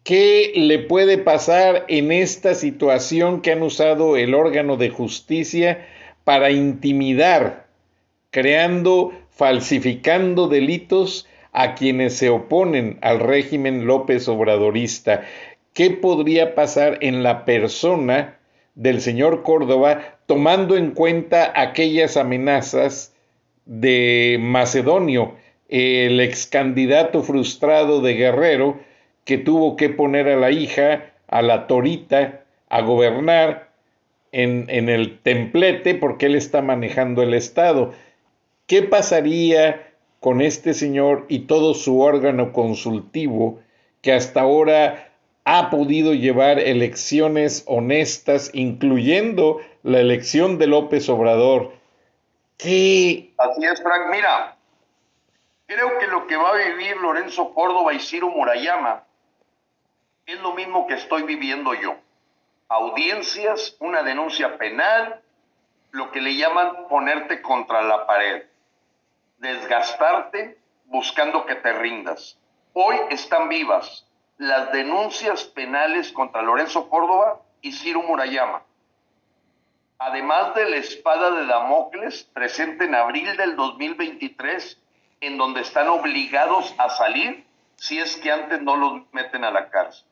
¿Qué 0.04 0.52
le 0.56 0.80
puede 0.80 1.18
pasar 1.18 1.86
en 1.88 2.12
esta 2.12 2.54
situación 2.56 3.42
que 3.42 3.54
han 3.54 3.64
usado 3.64 4.18
el 4.18 4.36
órgano 4.36 4.76
de 4.76 4.90
justicia 4.90 5.88
para 6.24 6.52
intimidar, 6.52 7.63
creando 8.34 9.14
falsificando 9.30 10.48
delitos 10.48 11.28
a 11.54 11.76
quienes 11.76 12.18
se 12.18 12.30
oponen 12.30 12.98
al 13.02 13.20
régimen 13.20 13.86
López 13.86 14.28
Obradorista. 14.28 15.24
¿Qué 15.74 15.92
podría 15.92 16.56
pasar 16.56 16.98
en 17.02 17.22
la 17.22 17.46
persona 17.46 18.38
del 18.74 19.02
señor 19.02 19.44
Córdoba 19.44 20.18
tomando 20.26 20.76
en 20.78 20.92
cuenta 20.92 21.54
aquellas 21.56 22.18
amenazas 22.18 23.14
de 23.66 24.38
Macedonio, 24.42 25.36
el 25.70 26.20
ex 26.20 26.48
candidato 26.48 27.22
frustrado 27.22 28.02
de 28.02 28.16
Guerrero, 28.16 28.80
que 29.26 29.38
tuvo 29.38 29.76
que 29.76 29.90
poner 29.90 30.28
a 30.28 30.38
la 30.38 30.50
hija, 30.50 31.12
a 31.28 31.44
la 31.44 31.68
torita, 31.68 32.42
a 32.70 32.82
gobernar 32.82 33.70
en, 34.32 34.66
en 34.70 34.90
el 34.90 35.20
templete 35.20 35.94
porque 35.94 36.26
él 36.26 36.36
está 36.36 36.64
manejando 36.64 37.22
el 37.22 37.36
Estado? 37.36 37.94
¿Qué 38.66 38.82
pasaría 38.82 39.94
con 40.22 40.40
este 40.40 40.74
señor 40.74 41.26
y 41.28 41.48
todo 41.48 41.74
su 41.74 42.00
órgano 42.00 42.54
consultivo 42.54 43.60
que 44.02 44.14
hasta 44.14 44.40
ahora 44.40 45.12
ha 45.44 45.70
podido 45.70 46.14
llevar 46.14 46.60
elecciones 46.60 47.66
honestas, 47.68 48.52
incluyendo 48.54 49.60
la 49.84 50.00
elección 50.00 50.58
de 50.60 50.68
López 50.68 51.10
Obrador? 51.10 51.74
¿Qué? 52.58 53.34
Así 53.38 53.66
es, 53.66 53.84
Frank. 53.84 54.10
Mira, 54.12 54.56
creo 55.66 56.00
que 56.00 56.08
lo 56.08 56.26
que 56.28 56.38
va 56.38 56.52
a 56.52 56.56
vivir 56.56 56.96
Lorenzo 56.96 57.54
Córdoba 57.54 57.94
y 57.94 58.00
Ciro 58.00 58.30
Murayama 58.30 59.04
es 60.26 60.40
lo 60.40 60.54
mismo 60.54 60.88
que 60.88 60.94
estoy 60.94 61.24
viviendo 61.24 61.74
yo. 61.74 61.98
Audiencias, 62.70 63.76
una 63.82 64.04
denuncia 64.04 64.58
penal, 64.58 65.20
lo 65.92 66.12
que 66.12 66.22
le 66.22 66.38
llaman 66.38 66.88
ponerte 66.88 67.42
contra 67.42 67.82
la 67.82 68.08
pared 68.08 68.44
desgastarte 69.44 70.58
buscando 70.86 71.46
que 71.46 71.56
te 71.56 71.74
rindas. 71.74 72.40
Hoy 72.72 72.96
están 73.10 73.50
vivas, 73.50 74.08
las 74.38 74.72
denuncias 74.72 75.44
penales 75.44 76.14
contra 76.14 76.42
Lorenzo 76.42 76.90
Córdoba 76.90 77.42
y 77.62 77.74
Ciro 77.74 78.02
Murayama. 78.04 78.64
Además 80.00 80.56
de 80.56 80.70
la 80.70 80.78
espada 80.78 81.32
de 81.32 81.46
Damocles 81.46 82.24
presente 82.34 82.86
en 82.86 82.96
abril 82.96 83.36
del 83.36 83.58
2023, 83.58 84.80
en 85.20 85.38
donde 85.38 85.62
están 85.62 85.90
obligados 85.90 86.74
a 86.78 86.90
salir 86.90 87.46
si 87.76 88.00
es 88.00 88.16
que 88.18 88.32
antes 88.32 88.62
no 88.62 88.78
los 88.78 89.02
meten 89.12 89.44
a 89.44 89.52
la 89.52 89.70
cárcel. 89.70 90.08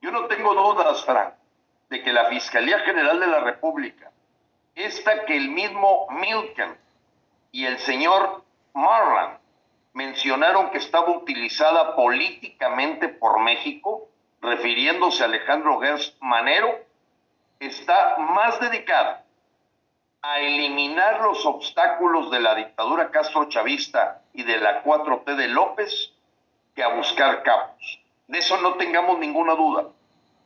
Yo 0.00 0.10
no 0.10 0.26
tengo 0.26 0.54
dudas, 0.54 1.04
Frank, 1.04 1.34
de 1.88 2.02
que 2.02 2.12
la 2.12 2.26
Fiscalía 2.26 2.80
General 2.80 3.20
de 3.20 3.26
la 3.28 3.40
República, 3.40 4.10
esta 4.74 5.24
que 5.24 5.36
el 5.36 5.50
mismo 5.50 6.08
Milken 6.10 6.76
y 7.52 7.64
el 7.64 7.78
señor 7.78 8.44
Marland 8.76 9.38
mencionaron 9.94 10.70
que 10.70 10.76
estaba 10.78 11.10
utilizada 11.10 11.96
políticamente 11.96 13.08
por 13.08 13.40
México, 13.40 14.08
refiriéndose 14.42 15.22
a 15.22 15.26
Alejandro 15.26 15.80
Gers 15.80 16.14
Manero, 16.20 16.78
está 17.58 18.18
más 18.18 18.60
dedicada 18.60 19.24
a 20.20 20.40
eliminar 20.40 21.22
los 21.22 21.46
obstáculos 21.46 22.30
de 22.30 22.40
la 22.40 22.54
dictadura 22.54 23.10
castro-chavista 23.10 24.20
y 24.34 24.42
de 24.42 24.58
la 24.58 24.84
4T 24.84 25.36
de 25.36 25.48
López 25.48 26.12
que 26.74 26.82
a 26.82 26.88
buscar 26.88 27.42
capos. 27.42 28.00
De 28.28 28.38
eso 28.38 28.58
no 28.58 28.74
tengamos 28.74 29.18
ninguna 29.18 29.54
duda. 29.54 29.86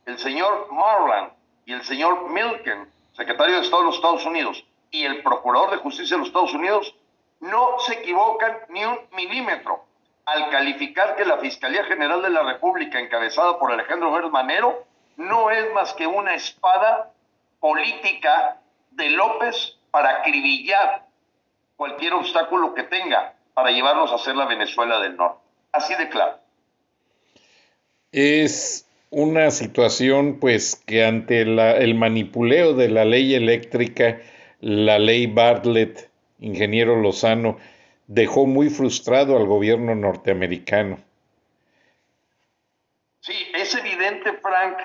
El 0.05 0.17
señor 0.17 0.71
Marland 0.71 1.33
y 1.65 1.73
el 1.73 1.83
señor 1.83 2.29
Milken, 2.29 2.89
secretario 3.11 3.55
de 3.55 3.61
Estado 3.61 3.81
de 3.81 3.87
los 3.87 3.95
Estados 3.97 4.25
Unidos, 4.25 4.63
y 4.89 5.03
el 5.03 5.21
procurador 5.21 5.71
de 5.71 5.77
justicia 5.77 6.15
de 6.15 6.19
los 6.19 6.27
Estados 6.27 6.53
Unidos, 6.53 6.95
no 7.41 7.79
se 7.79 7.95
equivocan 7.95 8.57
ni 8.69 8.85
un 8.85 8.97
milímetro 9.15 9.83
al 10.25 10.49
calificar 10.49 11.15
que 11.15 11.25
la 11.25 11.39
Fiscalía 11.39 11.83
General 11.85 12.21
de 12.21 12.29
la 12.29 12.43
República, 12.43 12.99
encabezada 12.99 13.59
por 13.59 13.71
Alejandro 13.71 14.13
Gers 14.13 14.31
Manero, 14.31 14.85
no 15.17 15.51
es 15.51 15.73
más 15.73 15.93
que 15.93 16.07
una 16.07 16.35
espada 16.35 17.11
política 17.59 18.57
de 18.91 19.09
López 19.09 19.77
para 19.89 20.19
acribillar 20.19 21.05
cualquier 21.75 22.13
obstáculo 22.13 22.73
que 22.73 22.83
tenga 22.83 23.33
para 23.53 23.71
llevarnos 23.71 24.11
a 24.11 24.17
ser 24.19 24.35
la 24.35 24.45
Venezuela 24.45 24.99
del 24.99 25.17
Norte. 25.17 25.41
Así 25.71 25.95
de 25.95 26.09
claro. 26.09 26.37
Es 28.11 28.87
una 29.09 29.51
situación 29.51 30.39
pues 30.39 30.75
que 30.85 31.03
ante 31.05 31.41
el 31.41 31.95
manipuleo 31.95 32.73
de 32.73 32.89
la 32.89 33.03
ley 33.03 33.33
eléctrica, 33.33 34.19
la 34.59 34.99
ley 34.99 35.27
Bartlett, 35.27 36.10
ingeniero 36.41 36.97
Lozano, 36.97 37.57
dejó 38.07 38.45
muy 38.45 38.69
frustrado 38.69 39.37
al 39.37 39.45
gobierno 39.45 39.95
norteamericano. 39.95 40.97
Sí, 43.21 43.33
es 43.53 43.73
evidente, 43.75 44.33
Frank, 44.33 44.77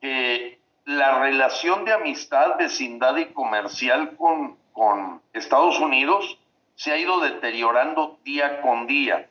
que 0.00 0.58
la 0.86 1.20
relación 1.20 1.84
de 1.84 1.92
amistad, 1.92 2.56
vecindad 2.56 3.16
y 3.16 3.26
comercial 3.26 4.16
con, 4.16 4.56
con 4.72 5.20
Estados 5.32 5.78
Unidos 5.80 6.38
se 6.76 6.92
ha 6.92 6.96
ido 6.98 7.20
deteriorando 7.20 8.18
día 8.24 8.60
con 8.60 8.86
día, 8.86 9.28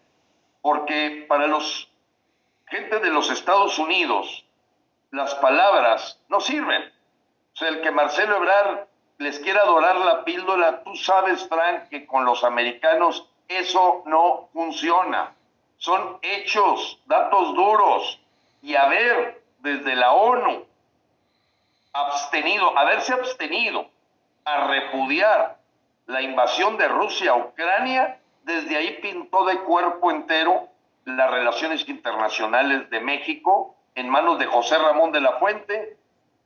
porque 0.61 1.25
para 1.27 1.47
los 1.47 1.89
gente 2.67 2.99
de 2.99 3.09
los 3.09 3.29
Estados 3.29 3.77
Unidos 3.77 4.45
las 5.11 5.35
palabras 5.35 6.19
no 6.27 6.39
sirven. 6.39 6.81
O 7.53 7.55
sea, 7.55 7.69
el 7.69 7.81
que 7.81 7.91
Marcelo 7.91 8.37
Ebrard 8.37 8.87
les 9.23 9.39
quiera 9.39 9.63
dorar 9.63 9.95
la 9.95 10.25
píldora, 10.25 10.83
tú 10.83 10.95
sabes, 10.95 11.47
Frank, 11.47 11.87
que 11.89 12.05
con 12.05 12.25
los 12.25 12.43
americanos 12.43 13.29
eso 13.47 14.03
no 14.05 14.49
funciona. 14.51 15.33
Son 15.77 16.19
hechos, 16.21 16.99
datos 17.05 17.55
duros. 17.55 18.19
Y 18.61 18.75
haber 18.75 19.41
desde 19.59 19.95
la 19.95 20.11
ONU 20.11 20.65
abstenido, 21.93 22.77
haberse 22.77 23.13
abstenido 23.13 23.87
a 24.43 24.67
repudiar 24.67 25.57
la 26.07 26.21
invasión 26.21 26.77
de 26.77 26.87
Rusia 26.89 27.31
a 27.31 27.37
Ucrania, 27.37 28.19
desde 28.43 28.75
ahí 28.75 28.99
pintó 29.01 29.45
de 29.45 29.59
cuerpo 29.59 30.11
entero 30.11 30.67
las 31.05 31.31
relaciones 31.31 31.87
internacionales 31.87 32.89
de 32.89 32.99
México 32.99 33.75
en 33.95 34.09
manos 34.09 34.37
de 34.39 34.47
José 34.47 34.77
Ramón 34.77 35.13
de 35.13 35.21
la 35.21 35.33
Fuente, 35.33 35.97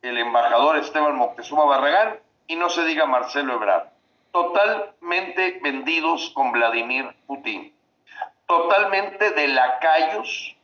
el 0.03 0.17
embajador 0.19 0.77
Esteban 0.77 1.15
Moctezuma 1.15 1.65
Barragán 1.65 2.19
y 2.47 2.55
no 2.55 2.69
se 2.69 2.85
diga 2.85 3.05
Marcelo 3.05 3.55
Ebrard. 3.55 3.89
Totalmente 4.31 5.59
vendidos 5.61 6.31
con 6.33 6.51
Vladimir 6.51 7.15
Putin. 7.25 7.73
Totalmente 8.45 9.31
de 9.31 9.47
lacayos 9.49 10.55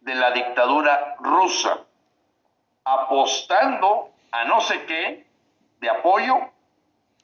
de 0.00 0.14
la 0.14 0.30
dictadura 0.30 1.16
rusa. 1.18 1.80
Apostando 2.84 4.10
a 4.30 4.44
no 4.44 4.60
sé 4.60 4.84
qué 4.86 5.26
de 5.80 5.90
apoyo 5.90 6.38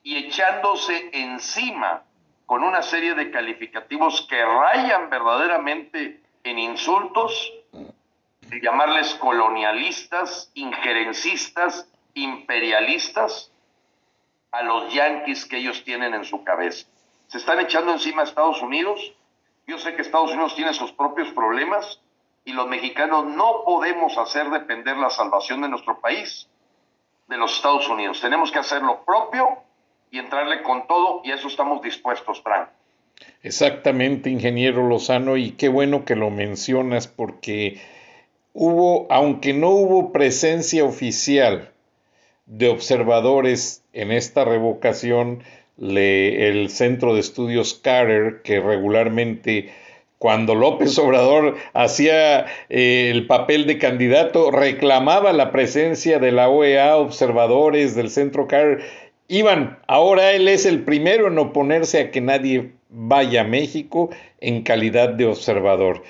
y 0.02 0.16
echándose 0.16 1.10
encima 1.12 2.02
con 2.46 2.64
una 2.64 2.82
serie 2.82 3.14
de 3.14 3.30
calificativos 3.30 4.26
que 4.28 4.42
rayan 4.42 5.10
verdaderamente 5.10 6.22
en 6.44 6.58
insultos, 6.58 7.52
de 7.72 8.60
llamarles 8.60 9.14
colonialistas, 9.16 10.50
injerencistas, 10.54 11.86
imperialistas, 12.14 13.52
a 14.50 14.62
los 14.62 14.92
yanquis 14.92 15.44
que 15.44 15.58
ellos 15.58 15.84
tienen 15.84 16.14
en 16.14 16.24
su 16.24 16.44
cabeza. 16.44 16.86
Se 17.26 17.38
están 17.38 17.60
echando 17.60 17.92
encima 17.92 18.22
a 18.22 18.24
Estados 18.24 18.62
Unidos. 18.62 19.12
Yo 19.66 19.78
sé 19.78 19.94
que 19.94 20.02
Estados 20.02 20.32
Unidos 20.32 20.54
tiene 20.54 20.72
sus 20.72 20.92
propios 20.92 21.28
problemas 21.32 22.00
y 22.44 22.52
los 22.52 22.66
mexicanos 22.68 23.26
no 23.26 23.62
podemos 23.64 24.16
hacer 24.16 24.48
depender 24.50 24.96
la 24.96 25.10
salvación 25.10 25.60
de 25.60 25.68
nuestro 25.68 26.00
país 26.00 26.48
de 27.28 27.36
los 27.36 27.54
Estados 27.56 27.88
Unidos. 27.88 28.20
Tenemos 28.20 28.50
que 28.50 28.58
hacer 28.58 28.82
lo 28.82 29.04
propio 29.04 29.58
y 30.10 30.18
entrarle 30.18 30.62
con 30.62 30.86
todo 30.86 31.20
y 31.24 31.30
a 31.30 31.34
eso 31.34 31.48
estamos 31.48 31.82
dispuestos, 31.82 32.40
Frank. 32.42 32.68
Exactamente, 33.42 34.30
ingeniero 34.30 34.88
Lozano, 34.88 35.36
y 35.36 35.52
qué 35.52 35.68
bueno 35.68 36.04
que 36.04 36.16
lo 36.16 36.30
mencionas 36.30 37.08
porque 37.08 37.80
hubo, 38.54 39.06
aunque 39.10 39.52
no 39.52 39.70
hubo 39.70 40.12
presencia 40.12 40.84
oficial 40.84 41.72
de 42.46 42.70
observadores 42.70 43.84
en 43.98 44.12
esta 44.12 44.44
revocación, 44.44 45.42
el 45.80 46.70
Centro 46.70 47.14
de 47.14 47.20
Estudios 47.20 47.74
Carter, 47.74 48.42
que 48.42 48.60
regularmente 48.60 49.70
cuando 50.18 50.54
López 50.54 50.98
Obrador 50.98 51.56
hacía 51.74 52.46
eh, 52.68 53.10
el 53.12 53.26
papel 53.26 53.66
de 53.66 53.78
candidato, 53.78 54.50
reclamaba 54.50 55.32
la 55.32 55.52
presencia 55.52 56.18
de 56.18 56.32
la 56.32 56.48
OEA, 56.48 56.96
observadores 56.96 57.94
del 57.94 58.10
Centro 58.10 58.48
Carter, 58.48 58.84
iban. 59.28 59.78
Ahora 59.86 60.32
él 60.32 60.48
es 60.48 60.66
el 60.66 60.82
primero 60.84 61.28
en 61.28 61.38
oponerse 61.38 62.00
a 62.00 62.10
que 62.10 62.20
nadie 62.20 62.72
vaya 62.88 63.42
a 63.42 63.44
México 63.44 64.10
en 64.40 64.62
calidad 64.62 65.10
de 65.10 65.26
observador. 65.26 66.02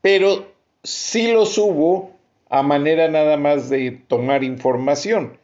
Pero 0.00 0.46
sí 0.84 1.32
los 1.32 1.58
hubo 1.58 2.12
a 2.48 2.62
manera 2.62 3.08
nada 3.08 3.36
más 3.36 3.68
de 3.68 3.90
tomar 4.06 4.44
información. 4.44 5.38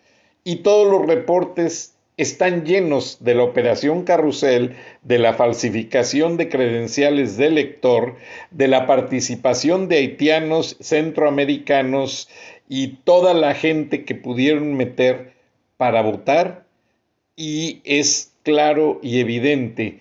Y 0.44 0.56
todos 0.56 0.90
los 0.90 1.06
reportes 1.06 1.94
están 2.16 2.64
llenos 2.64 3.24
de 3.24 3.34
la 3.34 3.42
operación 3.42 4.04
carrusel, 4.04 4.76
de 5.02 5.18
la 5.18 5.34
falsificación 5.34 6.36
de 6.36 6.48
credenciales 6.48 7.36
del 7.36 7.56
lector, 7.56 8.16
de 8.50 8.68
la 8.68 8.86
participación 8.86 9.88
de 9.88 9.96
haitianos, 9.96 10.76
centroamericanos 10.80 12.28
y 12.68 12.98
toda 13.04 13.34
la 13.34 13.54
gente 13.54 14.04
que 14.04 14.14
pudieron 14.14 14.74
meter 14.74 15.32
para 15.76 16.02
votar. 16.02 16.66
Y 17.36 17.80
es 17.84 18.32
claro 18.44 19.00
y 19.02 19.18
evidente 19.18 20.00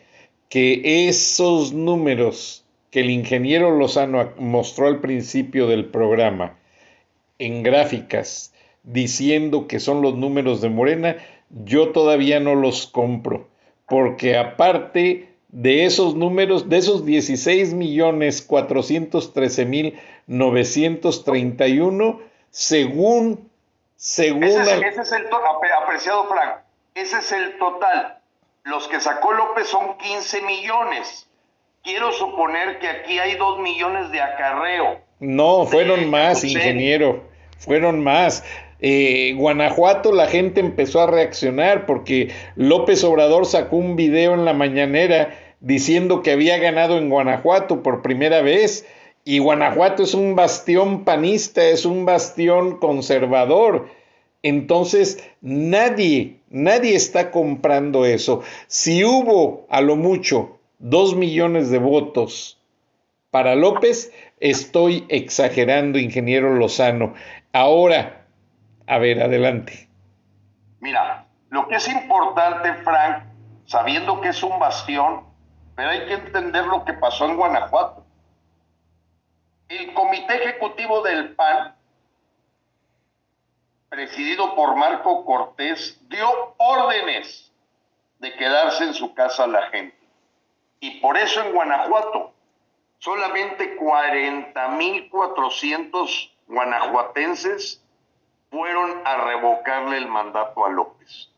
que 0.49 1.07
esos 1.07 1.73
números 1.73 2.63
que 2.91 2.99
el 2.99 3.09
ingeniero 3.09 3.71
Lozano 3.71 4.33
mostró 4.37 4.85
al 4.85 4.99
principio 4.99 5.65
del 5.65 5.85
programa 5.85 6.59
en 7.39 7.63
gráficas 7.63 8.52
diciendo 8.83 9.67
que 9.67 9.79
son 9.79 10.01
los 10.01 10.15
números 10.15 10.61
de 10.61 10.69
Morena, 10.69 11.17
yo 11.49 11.89
todavía 11.89 12.39
no 12.39 12.55
los 12.55 12.87
compro, 12.87 13.47
porque 13.87 14.37
aparte 14.37 15.29
de 15.49 15.85
esos 15.85 16.15
números, 16.15 16.69
de 16.69 16.77
esos 16.77 17.05
16 17.05 17.73
millones 17.73 18.41
413 18.41 19.65
mil 19.65 19.99
931, 20.27 22.21
según, 22.49 23.49
según... 23.95 24.43
Ese 24.43 24.61
es, 24.61 24.67
ese 24.67 25.01
es 25.01 25.11
el, 25.11 25.27
apreciado 25.81 26.27
Frank, 26.27 26.57
ese 26.95 27.17
es 27.17 27.31
el 27.31 27.57
total 27.57 28.19
los 28.63 28.87
que 28.87 28.99
sacó 28.99 29.33
López 29.33 29.67
son 29.67 29.97
15 29.97 30.41
millones. 30.43 31.27
Quiero 31.83 32.11
suponer 32.13 32.79
que 32.79 32.87
aquí 32.87 33.19
hay 33.19 33.35
2 33.35 33.59
millones 33.59 34.11
de 34.11 34.21
acarreo. 34.21 35.01
No, 35.19 35.65
fueron 35.65 36.09
más, 36.09 36.43
ingeniero. 36.43 37.23
Fueron 37.59 38.01
más. 38.01 38.43
Eh, 38.85 39.33
Guanajuato 39.37 40.11
la 40.11 40.27
gente 40.27 40.59
empezó 40.59 40.99
a 40.99 41.07
reaccionar 41.07 41.85
porque 41.85 42.31
López 42.57 43.01
Obrador 43.05 43.45
sacó 43.45 43.77
un 43.77 43.95
video 43.95 44.33
en 44.33 44.43
la 44.43 44.51
mañanera 44.51 45.39
diciendo 45.61 46.21
que 46.21 46.31
había 46.31 46.57
ganado 46.57 46.97
en 46.97 47.09
Guanajuato 47.09 47.81
por 47.81 48.01
primera 48.01 48.41
vez 48.41 48.85
Y 49.23 49.39
Guanajuato 49.39 50.03
es 50.03 50.13
un 50.13 50.35
bastión 50.35 51.05
panista, 51.05 51.63
es 51.63 51.85
un 51.85 52.03
bastión 52.03 52.77
conservador. 52.77 53.87
Entonces, 54.41 55.23
nadie, 55.39 56.39
nadie 56.49 56.95
está 56.95 57.31
comprando 57.31 58.05
eso. 58.05 58.41
Si 58.67 59.05
hubo 59.05 59.65
a 59.69 59.79
lo 59.79 59.95
mucho 59.95 60.59
dos 60.79 61.15
millones 61.15 61.69
de 61.69 61.79
votos 61.79 62.59
para 63.31 63.55
López, 63.55 64.11
estoy 64.41 65.05
exagerando, 65.07 65.99
ingeniero 65.99 66.53
Lozano. 66.55 67.13
Ahora, 67.53 68.22
a 68.87 68.97
ver, 68.97 69.21
adelante. 69.21 69.87
Mira, 70.79 71.27
lo 71.49 71.67
que 71.67 71.75
es 71.75 71.87
importante, 71.87 72.73
Frank, 72.83 73.23
sabiendo 73.65 74.19
que 74.21 74.29
es 74.29 74.41
un 74.43 74.59
bastión, 74.59 75.25
pero 75.75 75.89
hay 75.89 76.05
que 76.05 76.13
entender 76.13 76.65
lo 76.65 76.83
que 76.83 76.93
pasó 76.93 77.25
en 77.25 77.37
Guanajuato. 77.37 78.05
El 79.69 79.93
comité 79.93 80.35
ejecutivo 80.35 81.01
del 81.01 81.35
PAN, 81.35 81.75
presidido 83.89 84.55
por 84.55 84.75
Marco 84.75 85.25
Cortés, 85.25 85.99
dio 86.09 86.55
órdenes 86.57 87.51
de 88.19 88.33
quedarse 88.35 88.83
en 88.85 88.93
su 88.93 89.13
casa 89.13 89.47
la 89.47 89.67
gente. 89.67 89.97
Y 90.79 90.99
por 90.99 91.17
eso 91.17 91.41
en 91.41 91.53
Guanajuato, 91.53 92.33
solamente 92.99 93.77
40.400 93.77 96.31
guanajuatenses 96.47 97.82
fueron 98.53 99.01
a 99.03 99.25
revocarle 99.25 99.97
el 99.97 100.07
mandato 100.07 100.63
a 100.63 100.69
López. 100.69 101.29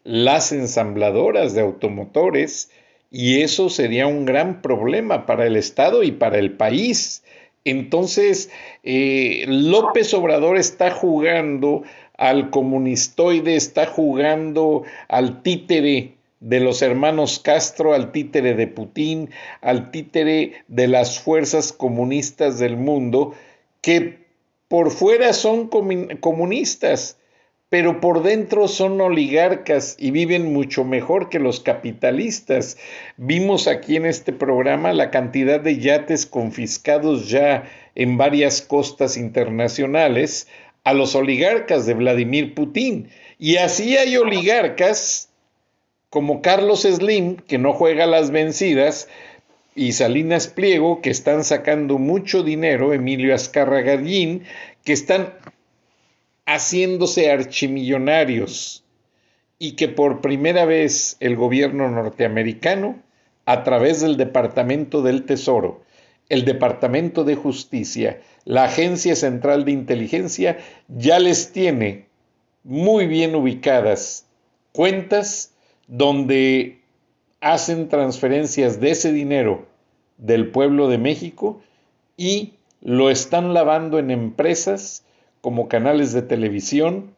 las 0.03 0.51
ensambladoras 0.51 1.53
de 1.53 1.61
automotores, 1.61 2.71
y 3.11 3.41
eso 3.41 3.69
sería 3.69 4.07
un 4.07 4.25
gran 4.25 4.63
problema 4.63 5.27
para 5.27 5.45
el 5.45 5.55
Estado 5.55 6.01
y 6.01 6.11
para 6.11 6.39
el 6.39 6.53
país. 6.53 7.23
Entonces, 7.65 8.49
eh, 8.81 9.45
López 9.47 10.11
Obrador 10.15 10.57
está 10.57 10.89
jugando 10.89 11.83
al 12.17 12.49
comunistoide, 12.49 13.55
está 13.55 13.85
jugando 13.85 14.85
al 15.07 15.43
títere 15.43 16.14
de 16.45 16.59
los 16.59 16.83
hermanos 16.83 17.39
Castro, 17.39 17.95
al 17.95 18.11
títere 18.11 18.53
de 18.53 18.67
Putin, 18.67 19.31
al 19.61 19.89
títere 19.89 20.63
de 20.67 20.87
las 20.87 21.19
fuerzas 21.19 21.73
comunistas 21.73 22.59
del 22.59 22.77
mundo, 22.77 23.33
que 23.81 24.19
por 24.67 24.91
fuera 24.91 25.33
son 25.33 25.69
comunistas, 26.19 27.17
pero 27.69 27.99
por 27.99 28.21
dentro 28.21 28.67
son 28.67 29.01
oligarcas 29.01 29.95
y 29.97 30.11
viven 30.11 30.53
mucho 30.53 30.83
mejor 30.83 31.29
que 31.29 31.39
los 31.39 31.61
capitalistas. 31.61 32.77
Vimos 33.17 33.67
aquí 33.67 33.95
en 33.95 34.05
este 34.05 34.31
programa 34.31 34.93
la 34.93 35.09
cantidad 35.09 35.59
de 35.59 35.79
yates 35.79 36.27
confiscados 36.27 37.27
ya 37.27 37.63
en 37.95 38.17
varias 38.17 38.61
costas 38.61 39.17
internacionales 39.17 40.47
a 40.83 40.93
los 40.93 41.15
oligarcas 41.15 41.87
de 41.87 41.95
Vladimir 41.95 42.53
Putin. 42.53 43.09
Y 43.39 43.55
así 43.55 43.97
hay 43.97 44.15
oligarcas 44.15 45.31
como 46.15 46.41
Carlos 46.41 46.83
Slim, 46.83 47.35
que 47.35 47.57
no 47.57 47.73
juega 47.73 48.05
las 48.05 48.31
vencidas, 48.31 49.09
y 49.75 49.91
Salinas 49.91 50.47
Pliego, 50.47 51.01
que 51.01 51.09
están 51.09 51.43
sacando 51.43 51.97
mucho 51.97 52.41
dinero, 52.41 52.93
Emilio 52.93 53.35
Azcarra 53.35 53.81
Gallín, 53.81 54.43
que 54.85 54.93
están 54.93 55.33
haciéndose 56.45 57.29
archimillonarios 57.29 58.85
y 59.59 59.73
que 59.73 59.89
por 59.89 60.21
primera 60.21 60.63
vez 60.63 61.17
el 61.19 61.35
gobierno 61.35 61.91
norteamericano, 61.91 62.97
a 63.45 63.65
través 63.65 63.99
del 63.99 64.15
Departamento 64.15 65.01
del 65.01 65.25
Tesoro, 65.25 65.83
el 66.29 66.45
Departamento 66.45 67.25
de 67.25 67.35
Justicia, 67.35 68.21
la 68.45 68.63
Agencia 68.63 69.17
Central 69.17 69.65
de 69.65 69.73
Inteligencia, 69.73 70.59
ya 70.87 71.19
les 71.19 71.51
tiene 71.51 72.05
muy 72.63 73.05
bien 73.05 73.35
ubicadas 73.35 74.27
cuentas 74.71 75.51
donde 75.87 76.79
hacen 77.41 77.89
transferencias 77.89 78.79
de 78.79 78.91
ese 78.91 79.11
dinero 79.11 79.65
del 80.17 80.49
pueblo 80.49 80.87
de 80.87 80.97
México 80.97 81.61
y 82.17 82.53
lo 82.81 83.09
están 83.09 83.53
lavando 83.53 83.99
en 83.99 84.11
empresas 84.11 85.03
como 85.41 85.67
canales 85.67 86.13
de 86.13 86.21
televisión, 86.21 87.13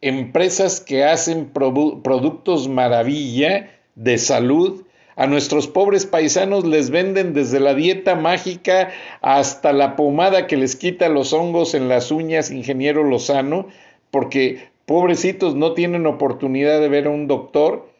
empresas 0.00 0.80
que 0.80 1.04
hacen 1.04 1.50
productos 1.50 2.68
maravilla 2.68 3.70
de 3.94 4.18
salud. 4.18 4.82
A 5.16 5.26
nuestros 5.26 5.68
pobres 5.68 6.06
paisanos 6.06 6.64
les 6.64 6.90
venden 6.90 7.34
desde 7.34 7.60
la 7.60 7.74
dieta 7.74 8.16
mágica 8.16 8.90
hasta 9.22 9.72
la 9.72 9.96
pomada 9.96 10.46
que 10.46 10.56
les 10.56 10.76
quita 10.76 11.08
los 11.08 11.32
hongos 11.32 11.74
en 11.74 11.88
las 11.88 12.10
uñas, 12.10 12.50
ingeniero 12.50 13.04
Lozano, 13.04 13.68
porque 14.10 14.68
pobrecitos 14.86 15.54
no 15.54 15.72
tienen 15.72 16.06
oportunidad 16.06 16.80
de 16.80 16.88
ver 16.88 17.06
a 17.06 17.10
un 17.10 17.28
doctor 17.28 17.93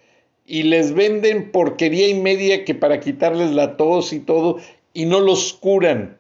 y 0.47 0.65
les 0.65 0.93
venden 0.93 1.51
porquería 1.51 2.09
y 2.09 2.15
media 2.15 2.65
que 2.65 2.75
para 2.75 3.01
quitarles 3.01 3.53
la 3.53 3.77
tos 3.77 4.13
y 4.13 4.21
todo 4.21 4.59
y 4.93 5.07
no 5.07 5.21
los 5.21 5.53
curan. 5.55 6.19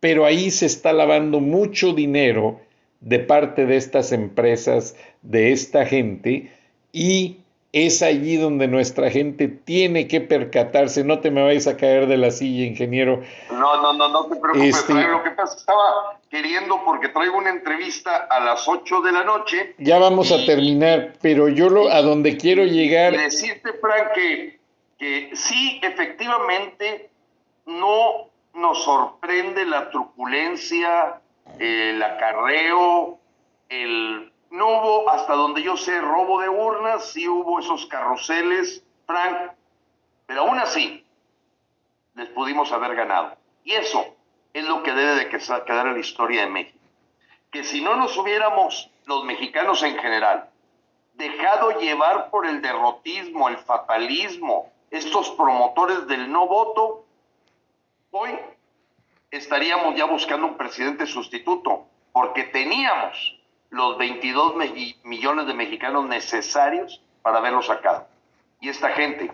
Pero 0.00 0.24
ahí 0.24 0.50
se 0.50 0.66
está 0.66 0.92
lavando 0.92 1.40
mucho 1.40 1.92
dinero 1.92 2.60
de 3.00 3.20
parte 3.20 3.66
de 3.66 3.76
estas 3.76 4.12
empresas, 4.12 4.96
de 5.22 5.52
esta 5.52 5.86
gente, 5.86 6.50
y 6.92 7.38
es 7.72 8.02
allí 8.02 8.36
donde 8.36 8.66
nuestra 8.66 9.10
gente 9.10 9.48
tiene 9.48 10.08
que 10.08 10.20
percatarse. 10.20 11.04
No 11.04 11.20
te 11.20 11.30
me 11.30 11.42
vayas 11.42 11.66
a 11.66 11.76
caer 11.76 12.06
de 12.06 12.16
la 12.16 12.30
silla, 12.30 12.64
ingeniero. 12.64 13.22
No, 13.50 13.82
no, 13.82 13.92
no, 13.92 14.08
no 14.08 14.24
te 14.26 14.36
preocupes. 14.36 14.76
Este, 14.76 14.94
lo 14.94 15.22
que 15.22 15.30
pasa, 15.32 15.56
estaba 15.56 16.18
queriendo 16.30 16.82
porque 16.84 17.08
traigo 17.08 17.36
una 17.36 17.50
entrevista 17.50 18.16
a 18.30 18.40
las 18.40 18.66
8 18.66 19.02
de 19.02 19.12
la 19.12 19.24
noche. 19.24 19.74
Ya 19.78 19.98
vamos 19.98 20.32
a 20.32 20.44
terminar, 20.46 21.14
pero 21.20 21.48
yo 21.48 21.68
lo, 21.68 21.90
a 21.90 22.00
donde 22.00 22.38
quiero 22.38 22.64
llegar. 22.64 23.16
Decirte, 23.16 23.74
Frank, 23.74 24.12
que, 24.14 24.58
que 24.98 25.30
sí, 25.34 25.78
efectivamente, 25.82 27.10
no 27.66 28.28
nos 28.54 28.82
sorprende 28.82 29.66
la 29.66 29.90
truculencia, 29.90 31.20
el 31.58 32.02
acarreo, 32.02 33.18
el... 33.68 34.27
No 34.50 34.66
hubo, 34.66 35.10
hasta 35.10 35.34
donde 35.34 35.62
yo 35.62 35.76
sé, 35.76 36.00
robo 36.00 36.40
de 36.40 36.48
urnas, 36.48 37.10
sí 37.12 37.28
hubo 37.28 37.58
esos 37.58 37.86
carruseles, 37.86 38.82
Frank, 39.06 39.52
pero 40.26 40.42
aún 40.42 40.58
así 40.58 41.04
les 42.14 42.28
pudimos 42.28 42.72
haber 42.72 42.94
ganado. 42.94 43.36
Y 43.64 43.72
eso 43.72 44.04
es 44.52 44.66
lo 44.66 44.82
que 44.82 44.92
debe 44.92 45.14
de 45.16 45.28
quedar 45.28 45.86
en 45.86 45.94
la 45.94 45.98
historia 45.98 46.42
de 46.42 46.50
México. 46.50 46.78
Que 47.50 47.64
si 47.64 47.82
no 47.82 47.96
nos 47.96 48.16
hubiéramos, 48.16 48.90
los 49.06 49.24
mexicanos 49.24 49.82
en 49.82 49.98
general, 49.98 50.50
dejado 51.14 51.78
llevar 51.80 52.30
por 52.30 52.46
el 52.46 52.60
derrotismo, 52.62 53.48
el 53.48 53.58
fatalismo, 53.58 54.70
estos 54.90 55.30
promotores 55.30 56.06
del 56.06 56.30
no 56.30 56.46
voto, 56.46 57.04
hoy 58.10 58.38
estaríamos 59.30 59.96
ya 59.96 60.04
buscando 60.04 60.46
un 60.46 60.56
presidente 60.56 61.06
sustituto, 61.06 61.86
porque 62.12 62.44
teníamos 62.44 63.37
los 63.70 63.98
22 63.98 64.54
millones 65.04 65.46
de 65.46 65.54
mexicanos 65.54 66.06
necesarios 66.06 67.02
para 67.22 67.38
haberlo 67.38 67.62
sacado. 67.62 68.06
Y 68.60 68.68
esta 68.68 68.90
gente, 68.90 69.30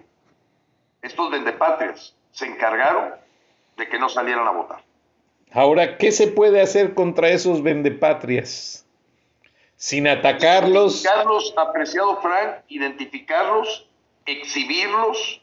estos 1.02 1.30
vendepatrias, 1.30 2.14
se 2.32 2.46
encargaron 2.46 3.14
de 3.76 3.88
que 3.88 3.98
no 3.98 4.08
salieran 4.08 4.46
a 4.46 4.50
votar. 4.50 4.82
Ahora, 5.52 5.98
¿qué 5.98 6.10
se 6.10 6.26
puede 6.26 6.60
hacer 6.60 6.94
contra 6.94 7.28
esos 7.28 7.62
vendepatrias? 7.62 8.84
Sin 9.76 10.08
atacarlos. 10.08 11.02
Identificarlos, 11.02 11.54
apreciado 11.56 12.20
Frank, 12.20 12.64
identificarlos, 12.68 13.88
exhibirlos, 14.26 15.42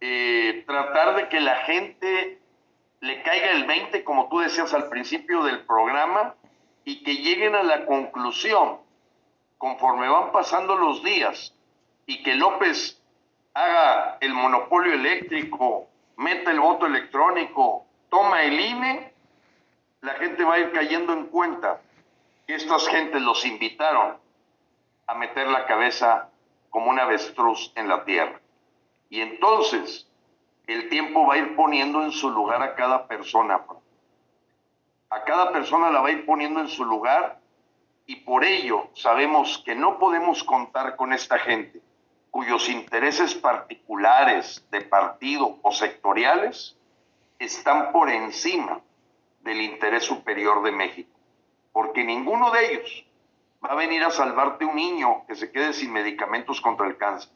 eh, 0.00 0.64
tratar 0.66 1.16
de 1.16 1.28
que 1.28 1.40
la 1.40 1.56
gente 1.56 2.38
le 3.00 3.22
caiga 3.22 3.52
el 3.52 3.64
20, 3.64 4.04
como 4.04 4.28
tú 4.28 4.40
decías 4.40 4.74
al 4.74 4.88
principio 4.88 5.42
del 5.44 5.64
programa, 5.64 6.34
y 6.84 7.02
que 7.02 7.16
lleguen 7.16 7.54
a 7.54 7.62
la 7.62 7.86
conclusión, 7.86 8.78
conforme 9.58 10.08
van 10.08 10.32
pasando 10.32 10.76
los 10.76 11.02
días 11.02 11.54
y 12.06 12.22
que 12.22 12.34
López 12.34 13.00
haga 13.54 14.16
el 14.20 14.32
monopolio 14.32 14.94
eléctrico, 14.94 15.88
meta 16.16 16.50
el 16.50 16.60
voto 16.60 16.86
electrónico, 16.86 17.86
toma 18.08 18.42
el 18.42 18.58
INE, 18.58 19.12
la 20.00 20.14
gente 20.14 20.44
va 20.44 20.54
a 20.54 20.58
ir 20.58 20.72
cayendo 20.72 21.12
en 21.12 21.26
cuenta 21.26 21.80
que 22.46 22.54
estas 22.54 22.88
gentes 22.88 23.20
los 23.20 23.44
invitaron 23.44 24.16
a 25.06 25.14
meter 25.14 25.46
la 25.48 25.66
cabeza 25.66 26.30
como 26.70 26.90
un 26.90 26.98
avestruz 26.98 27.72
en 27.74 27.88
la 27.88 28.04
tierra. 28.04 28.40
Y 29.10 29.20
entonces 29.20 30.08
el 30.66 30.88
tiempo 30.88 31.26
va 31.26 31.34
a 31.34 31.38
ir 31.38 31.56
poniendo 31.56 32.02
en 32.02 32.12
su 32.12 32.30
lugar 32.30 32.62
a 32.62 32.74
cada 32.74 33.06
persona. 33.06 33.60
A 35.10 35.24
cada 35.24 35.50
persona 35.50 35.90
la 35.90 36.00
va 36.00 36.08
a 36.08 36.12
ir 36.12 36.24
poniendo 36.24 36.60
en 36.60 36.68
su 36.68 36.84
lugar 36.84 37.40
y 38.06 38.16
por 38.16 38.44
ello 38.44 38.90
sabemos 38.94 39.62
que 39.64 39.74
no 39.74 39.98
podemos 39.98 40.44
contar 40.44 40.94
con 40.96 41.12
esta 41.12 41.38
gente 41.38 41.80
cuyos 42.30 42.68
intereses 42.68 43.34
particulares 43.34 44.64
de 44.70 44.82
partido 44.82 45.58
o 45.62 45.72
sectoriales 45.72 46.76
están 47.40 47.90
por 47.90 48.08
encima 48.08 48.80
del 49.40 49.60
interés 49.62 50.04
superior 50.04 50.62
de 50.62 50.70
México. 50.70 51.10
Porque 51.72 52.04
ninguno 52.04 52.52
de 52.52 52.72
ellos 52.72 53.04
va 53.64 53.70
a 53.70 53.74
venir 53.74 54.04
a 54.04 54.10
salvarte 54.10 54.64
un 54.64 54.76
niño 54.76 55.24
que 55.26 55.34
se 55.34 55.50
quede 55.50 55.72
sin 55.72 55.92
medicamentos 55.92 56.60
contra 56.60 56.86
el 56.86 56.96
cáncer. 56.96 57.32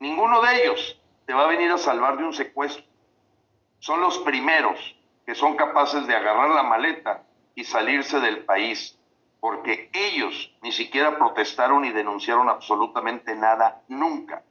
Ninguno 0.00 0.40
de 0.42 0.62
ellos 0.62 1.00
te 1.24 1.34
va 1.34 1.44
a 1.44 1.48
venir 1.48 1.70
a 1.70 1.78
salvar 1.78 2.16
de 2.16 2.24
un 2.24 2.32
secuestro. 2.32 2.84
Son 3.78 4.00
los 4.00 4.18
primeros 4.18 4.95
que 5.26 5.34
son 5.34 5.56
capaces 5.56 6.06
de 6.06 6.14
agarrar 6.14 6.50
la 6.50 6.62
maleta 6.62 7.22
y 7.56 7.64
salirse 7.64 8.20
del 8.20 8.44
país, 8.44 8.96
porque 9.40 9.90
ellos 9.92 10.54
ni 10.62 10.72
siquiera 10.72 11.18
protestaron 11.18 11.84
y 11.84 11.90
denunciaron 11.90 12.48
absolutamente 12.48 13.34
nada 13.34 13.82
nunca, 13.88 14.42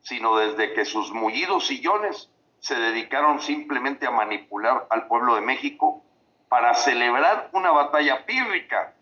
sino 0.00 0.36
desde 0.36 0.72
que 0.74 0.84
sus 0.84 1.12
mullidos 1.12 1.66
sillones 1.66 2.30
se 2.60 2.76
dedicaron 2.76 3.40
simplemente 3.40 4.06
a 4.06 4.12
manipular 4.12 4.86
al 4.90 5.08
pueblo 5.08 5.34
de 5.34 5.40
México 5.40 6.02
para 6.48 6.74
celebrar 6.74 7.50
una 7.52 7.72
batalla 7.72 8.24
pírrica 8.24 8.94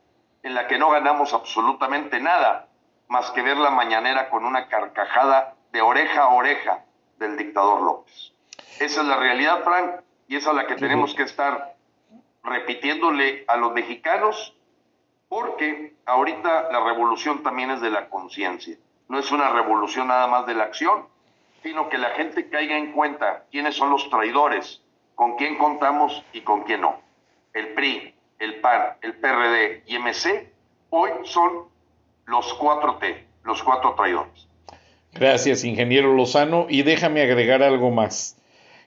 en 0.43 0.55
la 0.55 0.67
que 0.67 0.79
no 0.79 0.89
ganamos 0.89 1.35
absolutamente 1.35 2.19
nada, 2.19 2.69
más 3.09 3.31
que 3.33 3.43
ver 3.43 3.59
la 3.59 3.71
mañanera 3.71 4.31
con 4.31 4.47
una 4.47 4.69
carcajada 4.69 5.55
de 5.73 5.83
oreja 5.83 6.23
a 6.23 6.29
oreja 6.29 6.85
del 7.19 7.37
dictador 7.37 7.83
López. 7.83 8.33
Esa 8.79 9.03
es 9.03 9.07
la 9.07 9.17
realidad, 9.17 9.63
Frank, 9.63 10.01
y 10.31 10.37
es 10.37 10.47
la 10.47 10.65
que 10.69 10.77
tenemos 10.77 11.13
que 11.13 11.25
estar 11.25 11.75
repitiéndole 12.45 13.45
a 13.49 13.57
los 13.57 13.73
mexicanos, 13.73 14.55
porque 15.29 15.95
ahorita 16.07 16.71
la 16.71 16.85
revolución 16.85 17.43
también 17.43 17.73
es 17.73 17.81
de 17.81 17.91
la 17.91 18.09
conciencia. 18.09 18.77
No 19.09 19.19
es 19.19 19.33
una 19.33 19.51
revolución 19.51 20.07
nada 20.07 20.29
más 20.29 20.47
de 20.47 20.55
la 20.55 20.63
acción, 20.63 21.09
sino 21.65 21.89
que 21.89 21.99
la 21.99 22.11
gente 22.11 22.49
caiga 22.49 22.79
en 22.79 22.93
cuenta 22.93 23.47
quiénes 23.51 23.75
son 23.75 23.91
los 23.91 24.09
traidores, 24.09 24.81
con 25.17 25.35
quién 25.35 25.59
contamos 25.59 26.25
y 26.33 26.43
con 26.43 26.63
quién 26.63 26.83
no. 26.83 27.01
El 27.53 27.75
PRI, 27.75 28.15
el 28.39 28.61
PAN, 28.61 28.99
el 29.03 29.15
PRD 29.15 29.83
y 29.87 29.99
MC 29.99 30.49
hoy 30.91 31.11
son 31.25 31.65
los 32.27 32.55
cuatro 32.55 32.99
T, 32.99 33.27
los 33.43 33.61
cuatro 33.65 33.95
traidores. 33.97 34.47
Gracias, 35.13 35.65
ingeniero 35.65 36.15
Lozano. 36.15 36.67
Y 36.69 36.85
déjame 36.85 37.21
agregar 37.21 37.65
algo 37.65 37.91
más. 37.91 38.40